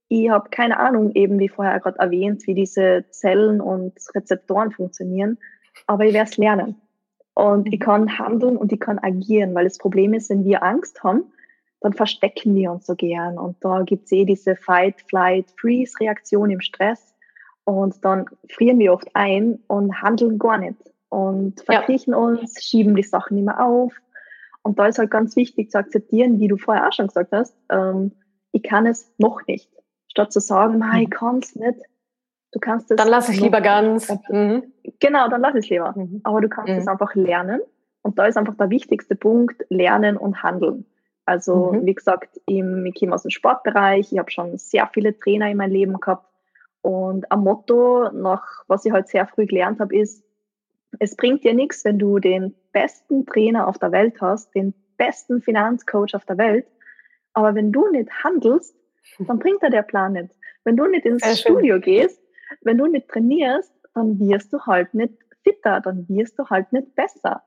[0.08, 5.38] ich habe keine Ahnung, eben wie vorher gerade erwähnt, wie diese Zellen und Rezeptoren funktionieren,
[5.86, 6.81] aber ich werde es lernen.
[7.34, 11.02] Und ich kann handeln und ich kann agieren, weil das Problem ist, wenn wir Angst
[11.02, 11.32] haben,
[11.80, 13.38] dann verstecken wir uns so gern.
[13.38, 17.14] Und da gibt es eh diese Fight, Flight, Freeze-Reaktion im Stress.
[17.64, 20.76] Und dann frieren wir oft ein und handeln gar nicht.
[21.08, 22.18] Und verkriechen ja.
[22.18, 23.94] uns, schieben die Sachen immer auf.
[24.62, 27.56] Und da ist halt ganz wichtig zu akzeptieren, wie du vorher auch schon gesagt hast,
[27.70, 28.12] ähm,
[28.52, 29.68] ich kann es noch nicht.
[30.08, 31.02] Statt zu sagen, mhm.
[31.02, 31.80] ich kann es nicht.
[32.52, 32.96] Du kannst es.
[32.96, 34.12] Dann lasse ich lieber ganz.
[34.28, 34.72] Mhm.
[35.00, 35.94] Genau, dann lass es lieber.
[35.96, 36.20] Mhm.
[36.22, 36.90] Aber du kannst es mhm.
[36.90, 37.60] einfach lernen.
[38.02, 40.84] Und da ist einfach der wichtigste Punkt, lernen und handeln.
[41.24, 41.86] Also, mhm.
[41.86, 45.56] wie gesagt, im, ich komme aus dem Sportbereich, ich habe schon sehr viele Trainer in
[45.56, 46.26] meinem Leben gehabt.
[46.82, 50.24] Und ein Motto, nach was ich halt sehr früh gelernt habe, ist,
[50.98, 55.40] es bringt dir nichts, wenn du den besten Trainer auf der Welt hast, den besten
[55.40, 56.66] Finanzcoach auf der Welt,
[57.34, 58.76] aber wenn du nicht handelst,
[59.26, 60.30] dann bringt dir der Plan nicht.
[60.64, 62.21] Wenn du nicht ins Studio gehst,
[62.60, 66.94] wenn du nicht trainierst, dann wirst du halt nicht fitter, dann wirst du halt nicht
[66.94, 67.42] besser.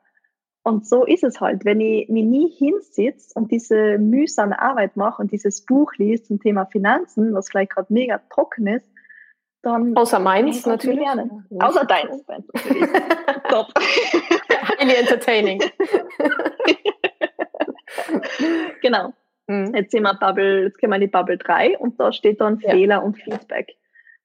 [0.63, 1.63] Und so ist es halt.
[1.63, 6.39] Wenn ich mich nie hinsitze und diese mühsame Arbeit mache und dieses Buch liest zum
[6.39, 8.89] Thema Finanzen, was vielleicht gerade mega trocken ist,
[9.61, 9.95] dann.
[9.95, 10.99] Außer meins natürlich.
[10.99, 11.45] Lernen.
[11.59, 12.25] Außer deins.
[13.49, 13.67] Top.
[14.79, 15.59] Highly entertaining.
[18.81, 19.13] genau.
[19.47, 19.75] Mhm.
[19.75, 22.59] Jetzt sind wir Bubble, jetzt gehen wir in die Bubble 3 und da steht dann
[22.59, 22.71] ja.
[22.71, 23.75] Fehler und Feedback.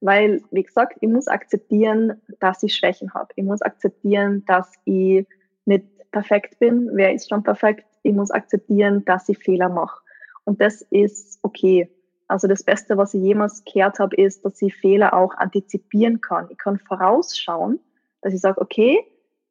[0.00, 3.28] Weil, wie gesagt, ich muss akzeptieren, dass ich Schwächen habe.
[3.36, 5.26] Ich muss akzeptieren, dass ich
[5.66, 6.90] nicht perfekt bin.
[6.94, 7.84] Wer ist schon perfekt?
[8.02, 10.00] Ich muss akzeptieren, dass ich Fehler mache.
[10.44, 11.90] Und das ist okay.
[12.28, 16.46] Also das Beste, was ich jemals gehört habe, ist, dass ich Fehler auch antizipieren kann.
[16.50, 17.80] Ich kann vorausschauen,
[18.22, 19.04] dass ich sage, okay,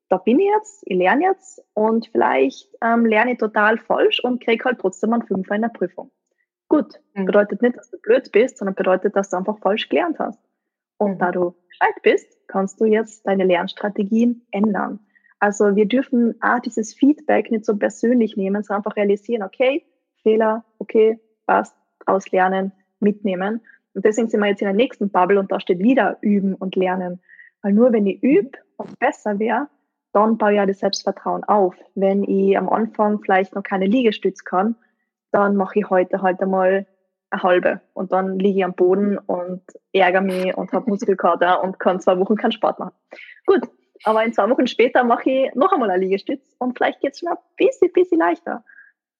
[0.10, 4.44] da bin ich jetzt, ich lerne jetzt und vielleicht ähm, lerne ich total falsch und
[4.44, 6.10] kriege halt trotzdem einen Fünfer in der Prüfung.
[6.70, 7.26] Gut, mhm.
[7.26, 10.40] bedeutet nicht, dass du blöd bist, sondern bedeutet, dass du einfach falsch gelernt hast.
[10.98, 11.18] Und mhm.
[11.18, 15.00] da du gescheit bist, kannst du jetzt deine Lernstrategien ändern.
[15.40, 19.86] Also wir dürfen auch dieses Feedback nicht so persönlich nehmen, sondern einfach realisieren, okay,
[20.22, 23.62] Fehler, okay, passt, auslernen, mitnehmen.
[23.94, 26.76] Und deswegen sind wir jetzt in der nächsten Bubble und da steht wieder üben und
[26.76, 27.22] lernen.
[27.62, 29.68] Weil nur wenn ich übe und besser wäre,
[30.12, 31.76] dann baue ich ja das Selbstvertrauen auf.
[31.96, 34.76] Wenn ich am Anfang vielleicht noch keine Liegestütz kann,
[35.32, 36.86] dann mache ich heute halt einmal
[37.32, 39.62] eine halbe und dann liege ich am Boden und
[39.94, 42.96] ärgere mich und habe Muskelkater und kann zwei Wochen keinen Sport machen.
[43.46, 43.62] Gut,
[44.04, 47.20] aber in zwei Wochen später mache ich noch einmal eine Liegestütz und vielleicht geht es
[47.20, 48.64] schon ein bisschen, bisschen leichter.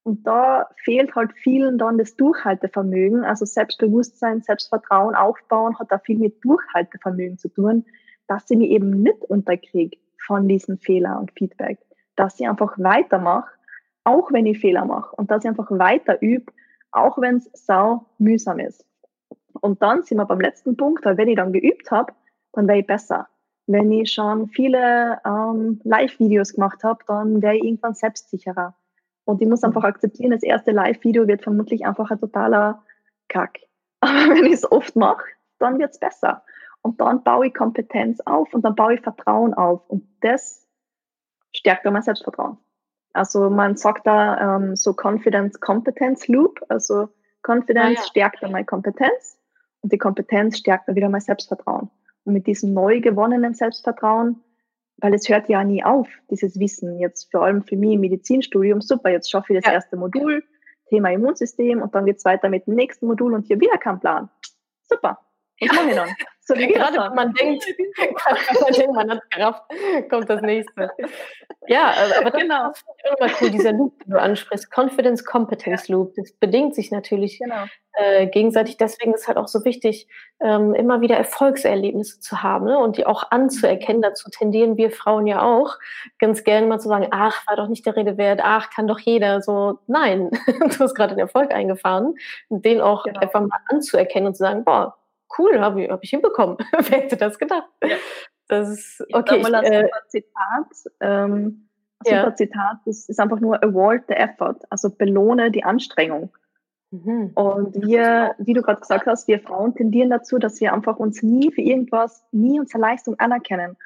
[0.04, 6.18] Und da fehlt halt vielen dann das Durchhaltevermögen, also Selbstbewusstsein, Selbstvertrauen aufbauen, hat da viel
[6.18, 7.86] mit Durchhaltevermögen zu tun,
[8.28, 11.80] dass sie mich eben nicht unterkriege von diesen Fehlern und Feedback,
[12.16, 13.52] dass ich einfach weitermache
[14.04, 16.52] auch wenn ich Fehler mache und dass ich einfach weiter übe,
[16.92, 18.86] auch wenn es sau mühsam ist.
[19.62, 22.14] Und dann sind wir beim letzten Punkt, weil wenn ich dann geübt habe,
[22.54, 23.28] dann wäre ich besser.
[23.68, 28.74] Wenn ich schon viele ähm, Live-Videos gemacht habe, dann wäre ich irgendwann selbstsicherer.
[29.26, 32.84] Und ich muss einfach akzeptieren, das erste Live-Video wird vermutlich einfach ein totaler
[33.28, 33.60] Kack.
[34.00, 35.26] Aber wenn ich es oft mache,
[35.60, 36.44] dann wird es besser.
[36.82, 39.88] Und dann baue ich Kompetenz auf und dann baue ich Vertrauen auf.
[39.90, 40.66] Und das
[41.54, 42.58] stärkt dann mein Selbstvertrauen.
[43.20, 46.62] Also man sagt da ähm, so Confidence Competence Loop.
[46.70, 47.10] Also
[47.46, 48.08] Confidence ah, ja.
[48.08, 49.38] stärkt dann meine Kompetenz
[49.82, 51.90] und die Kompetenz stärkt dann wieder mein Selbstvertrauen.
[52.24, 54.42] Und mit diesem neu gewonnenen Selbstvertrauen,
[55.00, 56.98] weil es hört ja nie auf, dieses Wissen.
[56.98, 59.74] Jetzt vor allem für mich im Medizinstudium, super, jetzt schaffe ich das ja.
[59.74, 60.42] erste Modul,
[60.88, 64.00] Thema Immunsystem und dann geht es weiter mit dem nächsten Modul und hier wieder kein
[64.00, 64.30] Plan.
[64.84, 65.20] Super.
[65.60, 66.10] Was mache ich dann?
[66.50, 67.64] So gerade wenn man denkt,
[68.62, 69.62] man denkt, man hat gerafft,
[70.10, 70.90] kommt das nächste.
[71.68, 72.72] Ja, äh, aber das genau.
[72.72, 72.84] ist
[73.20, 77.66] immer cool, dieser Loop, den du ansprichst, Confidence Competence Loop, das bedingt sich natürlich genau.
[77.94, 78.78] äh, gegenseitig.
[78.78, 80.08] Deswegen ist halt auch so wichtig,
[80.40, 82.80] ähm, immer wieder Erfolgserlebnisse zu haben ne?
[82.80, 84.02] und die auch anzuerkennen.
[84.02, 85.78] Dazu tendieren wir Frauen ja auch
[86.18, 89.00] ganz gerne mal zu sagen, ach, war doch nicht der Rede wert, ach, kann doch
[89.00, 89.44] jeder.
[89.44, 92.16] So, nein, du hast gerade den Erfolg eingefahren,
[92.50, 93.20] den auch genau.
[93.20, 94.96] einfach mal anzuerkennen und zu sagen, boah,
[95.38, 96.58] cool, habe ich, hab ich hinbekommen.
[96.72, 97.70] Wer hätte das gedacht?
[97.84, 97.96] Ja.
[98.48, 99.38] Das ist okay.
[99.38, 100.94] Ich, mal ein äh, super Zitat.
[101.02, 101.70] Ähm,
[102.06, 102.22] ja.
[102.22, 106.32] super Zitat, das ist einfach nur award the effort, also belohne die Anstrengung.
[106.92, 107.32] Mhm.
[107.36, 111.22] Und wir, wie du gerade gesagt hast, wir Frauen tendieren dazu, dass wir einfach uns
[111.22, 113.78] nie für irgendwas, nie unsere Leistung anerkennen.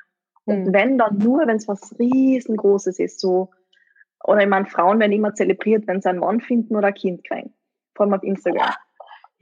[0.45, 0.73] Und mhm.
[0.73, 3.51] wenn dann nur, wenn es was riesengroßes ist, so,
[4.23, 7.25] oder ich meine, Frauen werden immer zelebriert, wenn sie einen Mann finden oder ein Kind
[7.25, 7.53] kriegen.
[7.95, 8.67] Vor allem auf Instagram.
[8.67, 8.75] Ja,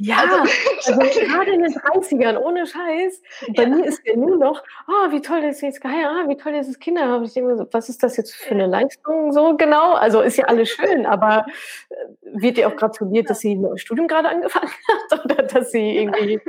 [0.10, 0.36] also,
[0.86, 3.22] also gerade in den 30ern, ohne Scheiß.
[3.56, 3.70] Bei ja.
[3.70, 6.68] mir ist ja nur noch, oh, wie toll ist jetzt geil, ah, wie toll ist
[6.68, 7.24] es Kinder haben.
[7.24, 9.93] Ich denke so, was ist das jetzt für eine Leistung so genau?
[9.93, 11.45] Also ist ja alles schön, aber
[11.89, 14.72] äh, wird dir auch gratuliert, dass sie ein Studium gerade angefangen
[15.12, 16.39] hat oder dass sie irgendwie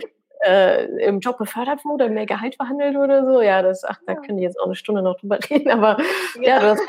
[0.45, 3.41] äh, im Job befördert wurde, mehr Gehalt verhandelt oder so.
[3.43, 5.99] Ja, das, ach, da kann ich jetzt auch eine Stunde noch drüber reden, aber
[6.37, 6.81] ja, ja das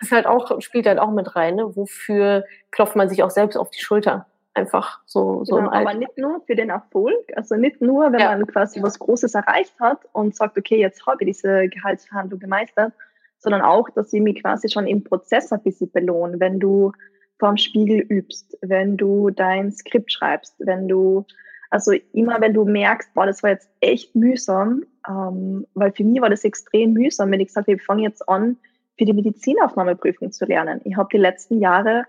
[0.00, 1.76] ist halt auch, spielt halt auch mit rein, ne?
[1.76, 6.16] wofür klopft man sich auch selbst auf die Schulter einfach so, so genau, Aber nicht
[6.18, 8.36] nur für den Erfolg, also nicht nur, wenn ja.
[8.36, 12.92] man quasi was Großes erreicht hat und sagt, okay, jetzt habe ich diese Gehaltsverhandlung gemeistert,
[13.38, 16.92] sondern auch, dass ich mich quasi schon im Prozess ein bisschen belohne, wenn du
[17.38, 21.24] vorm Spiegel übst, wenn du dein Skript schreibst, wenn du,
[21.70, 26.20] also immer wenn du merkst, boah, das war jetzt echt mühsam, ähm, weil für mich
[26.20, 28.58] war das extrem mühsam, wenn ich gesagt habe, ich fange jetzt an,
[28.98, 30.82] für die Medizinaufnahmeprüfung zu lernen.
[30.84, 32.04] Ich habe die letzten Jahre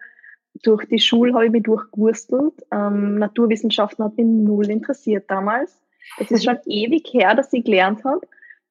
[0.63, 2.53] durch die Schule habe ich mich durchgewurstelt.
[2.71, 5.81] Ähm, Naturwissenschaften hat mich null interessiert damals.
[6.19, 8.21] Es ist schon ewig her, dass ich gelernt habe.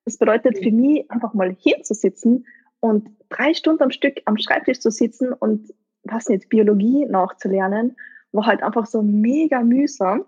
[0.05, 2.47] Das bedeutet für mich einfach mal hinzusitzen
[2.81, 5.72] und drei Stunden am Stück am Schreibtisch zu sitzen und
[6.05, 7.97] was nicht, Biologie nachzulernen,
[8.33, 10.24] war halt einfach so mega mühsam.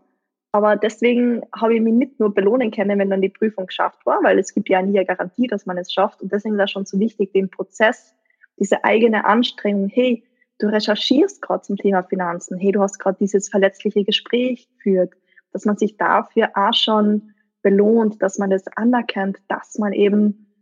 [0.54, 4.22] Aber deswegen habe ich mich nicht nur belohnen können, wenn dann die Prüfung geschafft war,
[4.22, 6.20] weil es gibt ja nie eine Garantie, dass man es schafft.
[6.20, 8.14] Und deswegen ist das schon so wichtig, den Prozess,
[8.58, 10.22] diese eigene Anstrengung, hey,
[10.62, 15.14] du recherchierst gerade zum Thema Finanzen, hey, du hast gerade dieses verletzliche Gespräch geführt,
[15.52, 20.54] dass man sich dafür auch schon belohnt, dass man das anerkennt, dass man eben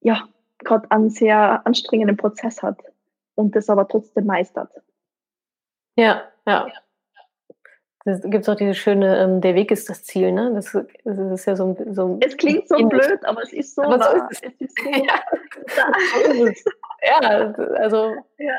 [0.00, 0.28] ja
[0.58, 2.82] gerade einen sehr anstrengenden Prozess hat
[3.34, 4.70] und das aber trotzdem meistert.
[5.96, 6.66] Ja, ja.
[8.08, 10.52] Es gibt auch diese schöne, ähm, der Weg ist das Ziel, ne?
[10.54, 13.82] Das, das ist ja so, so Es klingt so blöd, aber es ist so.
[13.82, 14.42] Aber so ist es.
[14.42, 14.90] es ist so,
[17.02, 17.02] ja.
[17.02, 18.54] ja, also ja.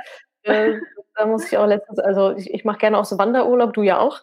[0.48, 0.80] Äh,
[1.18, 4.00] da muss ich auch letztens, also ich, ich mache gerne auch so Wanderurlaub, du ja
[4.00, 4.22] auch,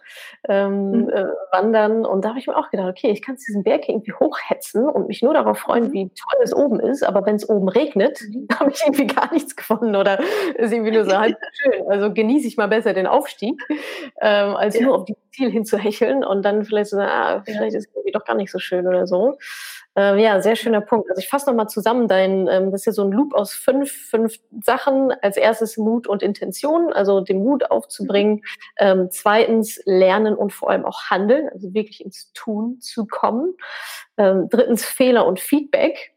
[0.48, 1.08] ähm, mhm.
[1.10, 2.06] äh, wandern.
[2.06, 5.08] Und da habe ich mir auch gedacht, okay, ich kann diesen Berg irgendwie hochhetzen und
[5.08, 5.92] mich nur darauf freuen, mhm.
[5.92, 7.02] wie toll es oben ist.
[7.02, 8.46] Aber wenn es oben regnet, mhm.
[8.60, 10.20] habe ich irgendwie gar nichts gefunden oder
[10.54, 11.90] ist irgendwie nur so halt schön.
[11.90, 13.60] Also genieße ich mal besser den Aufstieg,
[14.20, 14.86] ähm, als ja.
[14.86, 17.78] nur auf die Ziel hinzuhecheln und dann vielleicht so, ah, vielleicht ja.
[17.78, 19.36] ist es irgendwie doch gar nicht so schön oder so.
[19.96, 21.08] Ähm, ja, sehr schöner Punkt.
[21.08, 23.92] Also ich fasse nochmal zusammen, dein, ähm, das ist ja so ein Loop aus fünf,
[23.92, 25.12] fünf Sachen.
[25.22, 28.42] Als erstes Mut und Intention, also den Mut aufzubringen.
[28.76, 33.54] Ähm, zweitens Lernen und vor allem auch Handeln, also wirklich ins Tun zu kommen.
[34.16, 36.14] Ähm, drittens Fehler und Feedback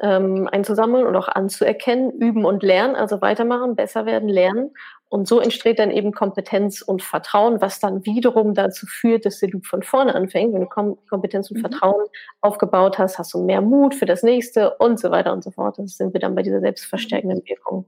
[0.00, 4.70] ähm, einzusammeln und auch anzuerkennen, üben und lernen, also weitermachen, besser werden, lernen.
[5.10, 9.48] Und so entsteht dann eben Kompetenz und Vertrauen, was dann wiederum dazu führt, dass der
[9.48, 10.52] Loop von vorne anfängt.
[10.52, 11.62] Wenn du Kom Kompetenz und mhm.
[11.62, 12.04] Vertrauen
[12.42, 15.78] aufgebaut hast, hast du mehr Mut für das nächste und so weiter und so fort.
[15.78, 17.86] Das sind wir dann bei dieser selbstverstärkenden Wirkung.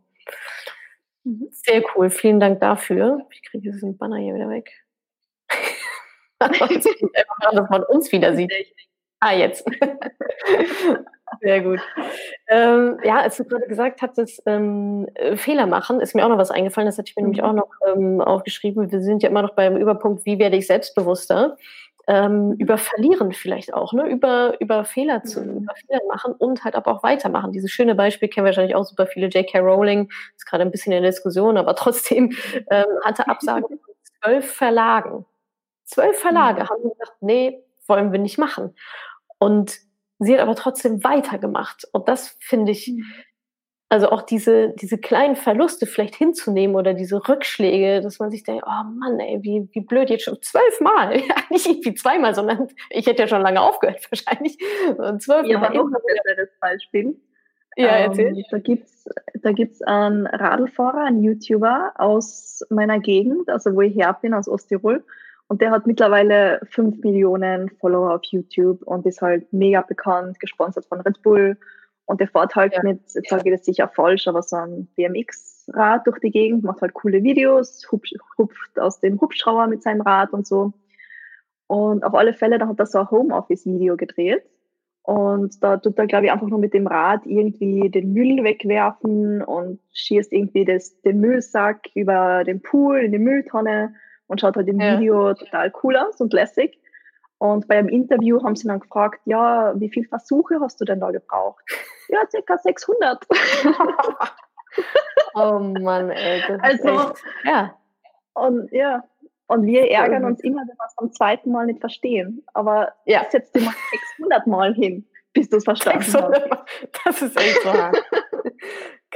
[1.25, 1.49] Mhm.
[1.51, 2.09] Sehr cool.
[2.09, 3.27] Vielen Dank dafür.
[3.31, 4.71] Ich kriege diesen Banner hier wieder weg.
[6.41, 8.53] dass man uns wieder sieht.
[9.21, 9.67] Ah, jetzt.
[11.41, 11.81] Sehr gut.
[12.49, 16.39] Ähm, ja, als du gerade gesagt hattest, ähm, äh, Fehler machen, ist mir auch noch
[16.39, 16.87] was eingefallen.
[16.87, 17.29] Das hatte ich mir mhm.
[17.29, 18.91] nämlich auch noch ähm, aufgeschrieben.
[18.91, 21.57] Wir sind ja immer noch beim Überpunkt, wie werde ich selbstbewusster?
[22.07, 24.09] Ähm, über Verlieren vielleicht auch, ne?
[24.09, 25.59] über, über Fehler zu mhm.
[25.59, 27.53] über Fehler machen und halt aber auch weitermachen.
[27.53, 29.29] Dieses schöne Beispiel kennen wahrscheinlich auch super viele.
[29.29, 29.61] J.K.
[29.61, 32.33] Rowling ist gerade ein bisschen in der Diskussion, aber trotzdem
[32.71, 35.25] ähm, hatte Absagen von zwölf Verlagen.
[35.85, 36.69] Zwölf Verlage mhm.
[36.69, 38.75] haben gesagt, nee, wollen wir nicht machen.
[39.39, 39.79] Und
[40.21, 41.89] Sie hat aber trotzdem weitergemacht.
[41.93, 43.05] Und das finde ich, mhm.
[43.89, 48.65] also auch diese, diese kleinen Verluste vielleicht hinzunehmen oder diese Rückschläge, dass man sich denkt,
[48.67, 51.19] oh Mann, ey, wie, wie blöd jetzt schon zwölfmal.
[51.27, 54.59] Ja, nicht irgendwie zweimal, sondern ich hätte ja schon lange aufgehört wahrscheinlich.
[54.97, 55.51] Und zwölfmal.
[55.51, 57.17] Ja, aber noch ein besseres Beispiel.
[57.77, 58.37] Ja, erzähl.
[58.37, 59.05] Ähm, da gibt's
[59.43, 64.49] da gibt's einen Radlfahrer, einen YouTuber aus meiner Gegend, also wo ich her bin, aus
[64.49, 65.03] Osttirol.
[65.51, 70.87] Und der hat mittlerweile fünf Millionen Follower auf YouTube und ist halt mega bekannt, gesponsert
[70.87, 71.59] von Red Bull.
[72.05, 72.85] Und der fährt halt ja.
[72.85, 76.83] mit, jetzt sage ich das sicher falsch, aber so ein BMX-Rad durch die Gegend, macht
[76.83, 80.73] halt coole Videos, hupft aus dem Hubschrauber mit seinem Rad und so.
[81.67, 84.45] Und auf alle Fälle, da hat er so ein Homeoffice-Video gedreht.
[85.03, 89.43] Und da tut er, glaube ich, einfach nur mit dem Rad irgendwie den Müll wegwerfen
[89.43, 93.97] und schießt irgendwie das, den Müllsack über den Pool in die Mülltonne
[94.31, 94.99] und schaut halt im ja.
[94.99, 96.79] Video total cool aus und lässig.
[97.39, 101.01] Und bei einem Interview haben sie dann gefragt, ja, wie viele Versuche hast du denn
[101.01, 101.65] da gebraucht?
[102.09, 103.25] Ja, circa 600.
[105.35, 106.43] oh Mann, ey.
[106.61, 107.13] also,
[107.45, 107.75] ja.
[108.35, 109.03] Und ja,
[109.49, 112.45] und wir ärgern uns immer, wenn wir es beim zweiten Mal nicht verstehen.
[112.55, 113.27] Aber ja.
[113.31, 113.75] setz dir mal
[114.19, 116.65] 600 Mal hin, bis du es verstanden hast.
[117.05, 118.01] Das ist echt so hart.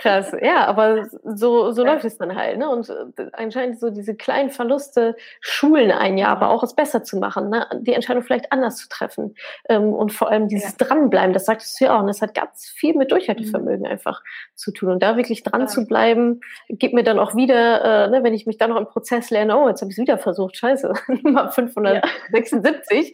[0.05, 1.93] Krass, ja, aber so, so ja.
[1.93, 2.59] läuft es dann halt.
[2.59, 2.69] Ne?
[2.69, 7.17] Und äh, anscheinend so diese kleinen Verluste schulen ein Jahr, aber auch es besser zu
[7.17, 7.67] machen, ne?
[7.81, 9.35] die Entscheidung vielleicht anders zu treffen.
[9.67, 10.87] Ähm, und vor allem dieses ja.
[10.87, 13.93] Dranbleiben, das sagtest du ja auch, und das hat ganz viel mit Durchhaltevermögen mhm.
[13.93, 14.23] einfach
[14.55, 14.91] zu tun.
[14.91, 15.67] Und da wirklich dran ja.
[15.69, 18.87] zu bleiben, gibt mir dann auch wieder, äh, ne, wenn ich mich dann noch im
[18.87, 20.93] Prozess lerne, oh, jetzt habe ich es wieder versucht, scheiße,
[21.23, 23.11] Nummer 576.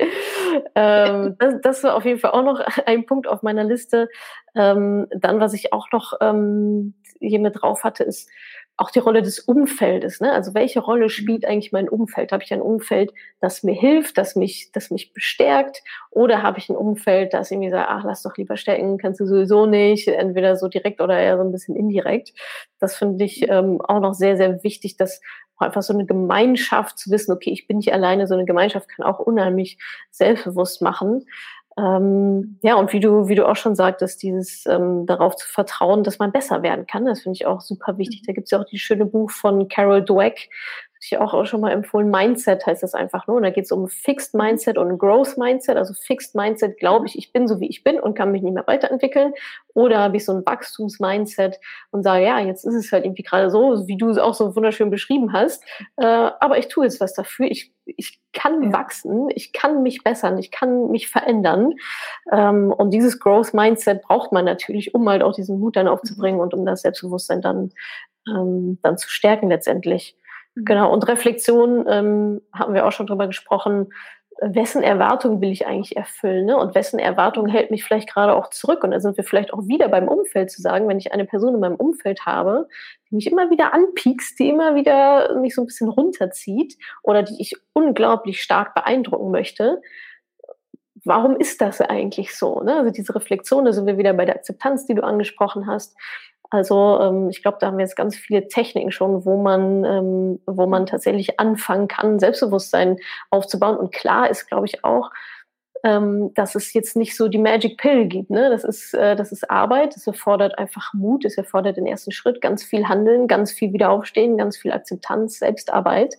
[0.75, 4.09] ähm, das, das war auf jeden Fall auch noch ein Punkt auf meiner Liste.
[4.55, 8.29] Ähm, dann, was ich auch noch ähm, hier mit drauf hatte, ist
[8.81, 10.21] auch die Rolle des Umfeldes.
[10.21, 10.33] Ne?
[10.33, 11.11] Also welche Rolle mhm.
[11.11, 12.33] spielt eigentlich mein Umfeld?
[12.33, 15.83] Habe ich ein Umfeld, das mir hilft, das mich, das mich bestärkt?
[16.11, 19.27] Oder habe ich ein Umfeld, das irgendwie sagt, ach, lass doch lieber stecken, kannst du
[19.27, 22.33] sowieso nicht, entweder so direkt oder eher so ein bisschen indirekt.
[22.79, 25.21] Das finde ich ähm, auch noch sehr, sehr wichtig, dass
[25.59, 29.05] einfach so eine Gemeinschaft zu wissen, okay, ich bin nicht alleine, so eine Gemeinschaft kann
[29.05, 29.79] auch unheimlich
[30.11, 31.27] selbstbewusst machen.
[31.79, 36.03] Ähm, ja, und wie du, wie du auch schon sagtest, dieses ähm, darauf zu vertrauen,
[36.05, 38.23] dass man besser werden kann, das finde ich auch super wichtig.
[38.27, 40.51] Da gibt es ja auch die schöne Buch von Carol Dweck,
[41.03, 42.11] ich auch, auch schon mal empfohlen.
[42.11, 43.39] Mindset heißt das einfach nur.
[43.39, 45.77] Und da geht es um Fixed Mindset und Growth Mindset.
[45.77, 48.53] Also Fixed Mindset glaube ich, ich bin so wie ich bin und kann mich nicht
[48.53, 49.33] mehr weiterentwickeln.
[49.73, 51.59] Oder habe ich so ein Wachstums-Mindset
[51.91, 54.55] und sage, ja, jetzt ist es halt irgendwie gerade so, wie du es auch so
[54.55, 55.65] wunderschön beschrieben hast.
[55.97, 57.47] Äh, aber ich tue jetzt was dafür.
[57.47, 58.73] Ich, ich kann ja.
[58.73, 61.73] wachsen, ich kann mich bessern, ich kann mich verändern.
[62.31, 66.37] Ähm, und dieses Growth Mindset braucht man natürlich, um halt auch diesen Mut dann aufzubringen
[66.37, 66.43] mhm.
[66.43, 67.73] und um das Selbstbewusstsein dann,
[68.29, 70.17] ähm, dann zu stärken letztendlich.
[70.65, 73.93] Genau, und Reflexion ähm, haben wir auch schon drüber gesprochen.
[74.43, 76.47] Wessen Erwartung will ich eigentlich erfüllen?
[76.47, 76.57] Ne?
[76.57, 78.83] Und wessen Erwartung hält mich vielleicht gerade auch zurück?
[78.83, 81.55] Und da sind wir vielleicht auch wieder beim Umfeld zu sagen, wenn ich eine Person
[81.55, 82.67] in meinem Umfeld habe,
[83.11, 87.37] die mich immer wieder anpiekst, die immer wieder mich so ein bisschen runterzieht oder die
[87.39, 89.83] ich unglaublich stark beeindrucken möchte,
[91.05, 92.61] warum ist das eigentlich so?
[92.61, 92.77] Ne?
[92.77, 95.97] Also diese Reflexion, da sind wir wieder bei der Akzeptanz, die du angesprochen hast.
[96.51, 100.41] Also ähm, ich glaube, da haben wir jetzt ganz viele Techniken schon, wo man, ähm,
[100.47, 102.99] wo man tatsächlich anfangen kann, Selbstbewusstsein
[103.31, 103.77] aufzubauen.
[103.77, 105.11] Und klar ist, glaube ich, auch,
[105.85, 108.31] ähm, dass es jetzt nicht so die Magic Pill gibt.
[108.31, 108.51] Ne?
[108.51, 112.41] Das ist, äh, das ist Arbeit, es erfordert einfach Mut, es erfordert den ersten Schritt,
[112.41, 116.17] ganz viel Handeln, ganz viel Wiederaufstehen, ganz viel Akzeptanz, Selbstarbeit.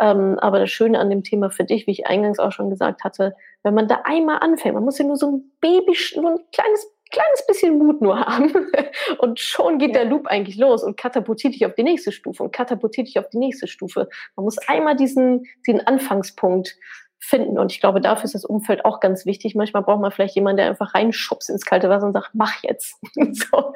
[0.00, 3.04] Ähm, aber das Schöne an dem Thema für dich, wie ich eingangs auch schon gesagt
[3.04, 6.38] hatte, wenn man da einmal anfängt, man muss ja nur so ein Baby, nur ein
[6.52, 8.52] kleines kleines bisschen Mut nur haben
[9.18, 10.02] und schon geht ja.
[10.02, 13.28] der Loop eigentlich los und katapultiert dich auf die nächste Stufe und katapultiert dich auf
[13.28, 14.08] die nächste Stufe.
[14.34, 16.76] Man muss einmal diesen, diesen Anfangspunkt
[17.18, 19.54] finden und ich glaube, dafür ist das Umfeld auch ganz wichtig.
[19.54, 23.00] Manchmal braucht man vielleicht jemanden, der einfach reinschubst ins kalte Wasser und sagt, mach jetzt.
[23.14, 23.72] so,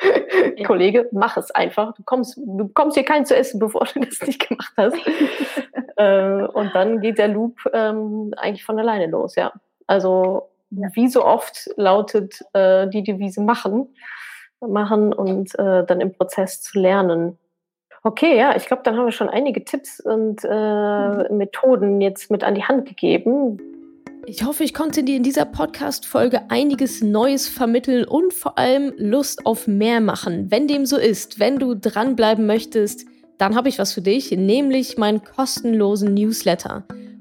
[0.56, 0.66] ja.
[0.66, 1.94] Kollege, mach es einfach.
[1.94, 4.96] Du kommst, du kommst hier keinen zu essen, bevor du das nicht gemacht hast.
[5.96, 9.52] äh, und dann geht der Loop ähm, eigentlich von alleine los, ja.
[9.86, 13.94] Also wie so oft lautet äh, die Devise machen,
[14.60, 17.38] machen und äh, dann im Prozess zu lernen.
[18.02, 21.36] Okay, ja, ich glaube, dann haben wir schon einige Tipps und äh, mhm.
[21.36, 23.60] Methoden jetzt mit an die Hand gegeben.
[24.26, 29.44] Ich hoffe, ich konnte dir in dieser Podcast-Folge einiges Neues vermitteln und vor allem Lust
[29.44, 30.50] auf mehr machen.
[30.50, 33.06] Wenn dem so ist, wenn du dranbleiben möchtest,
[33.38, 36.84] dann habe ich was für dich, nämlich meinen kostenlosen Newsletter.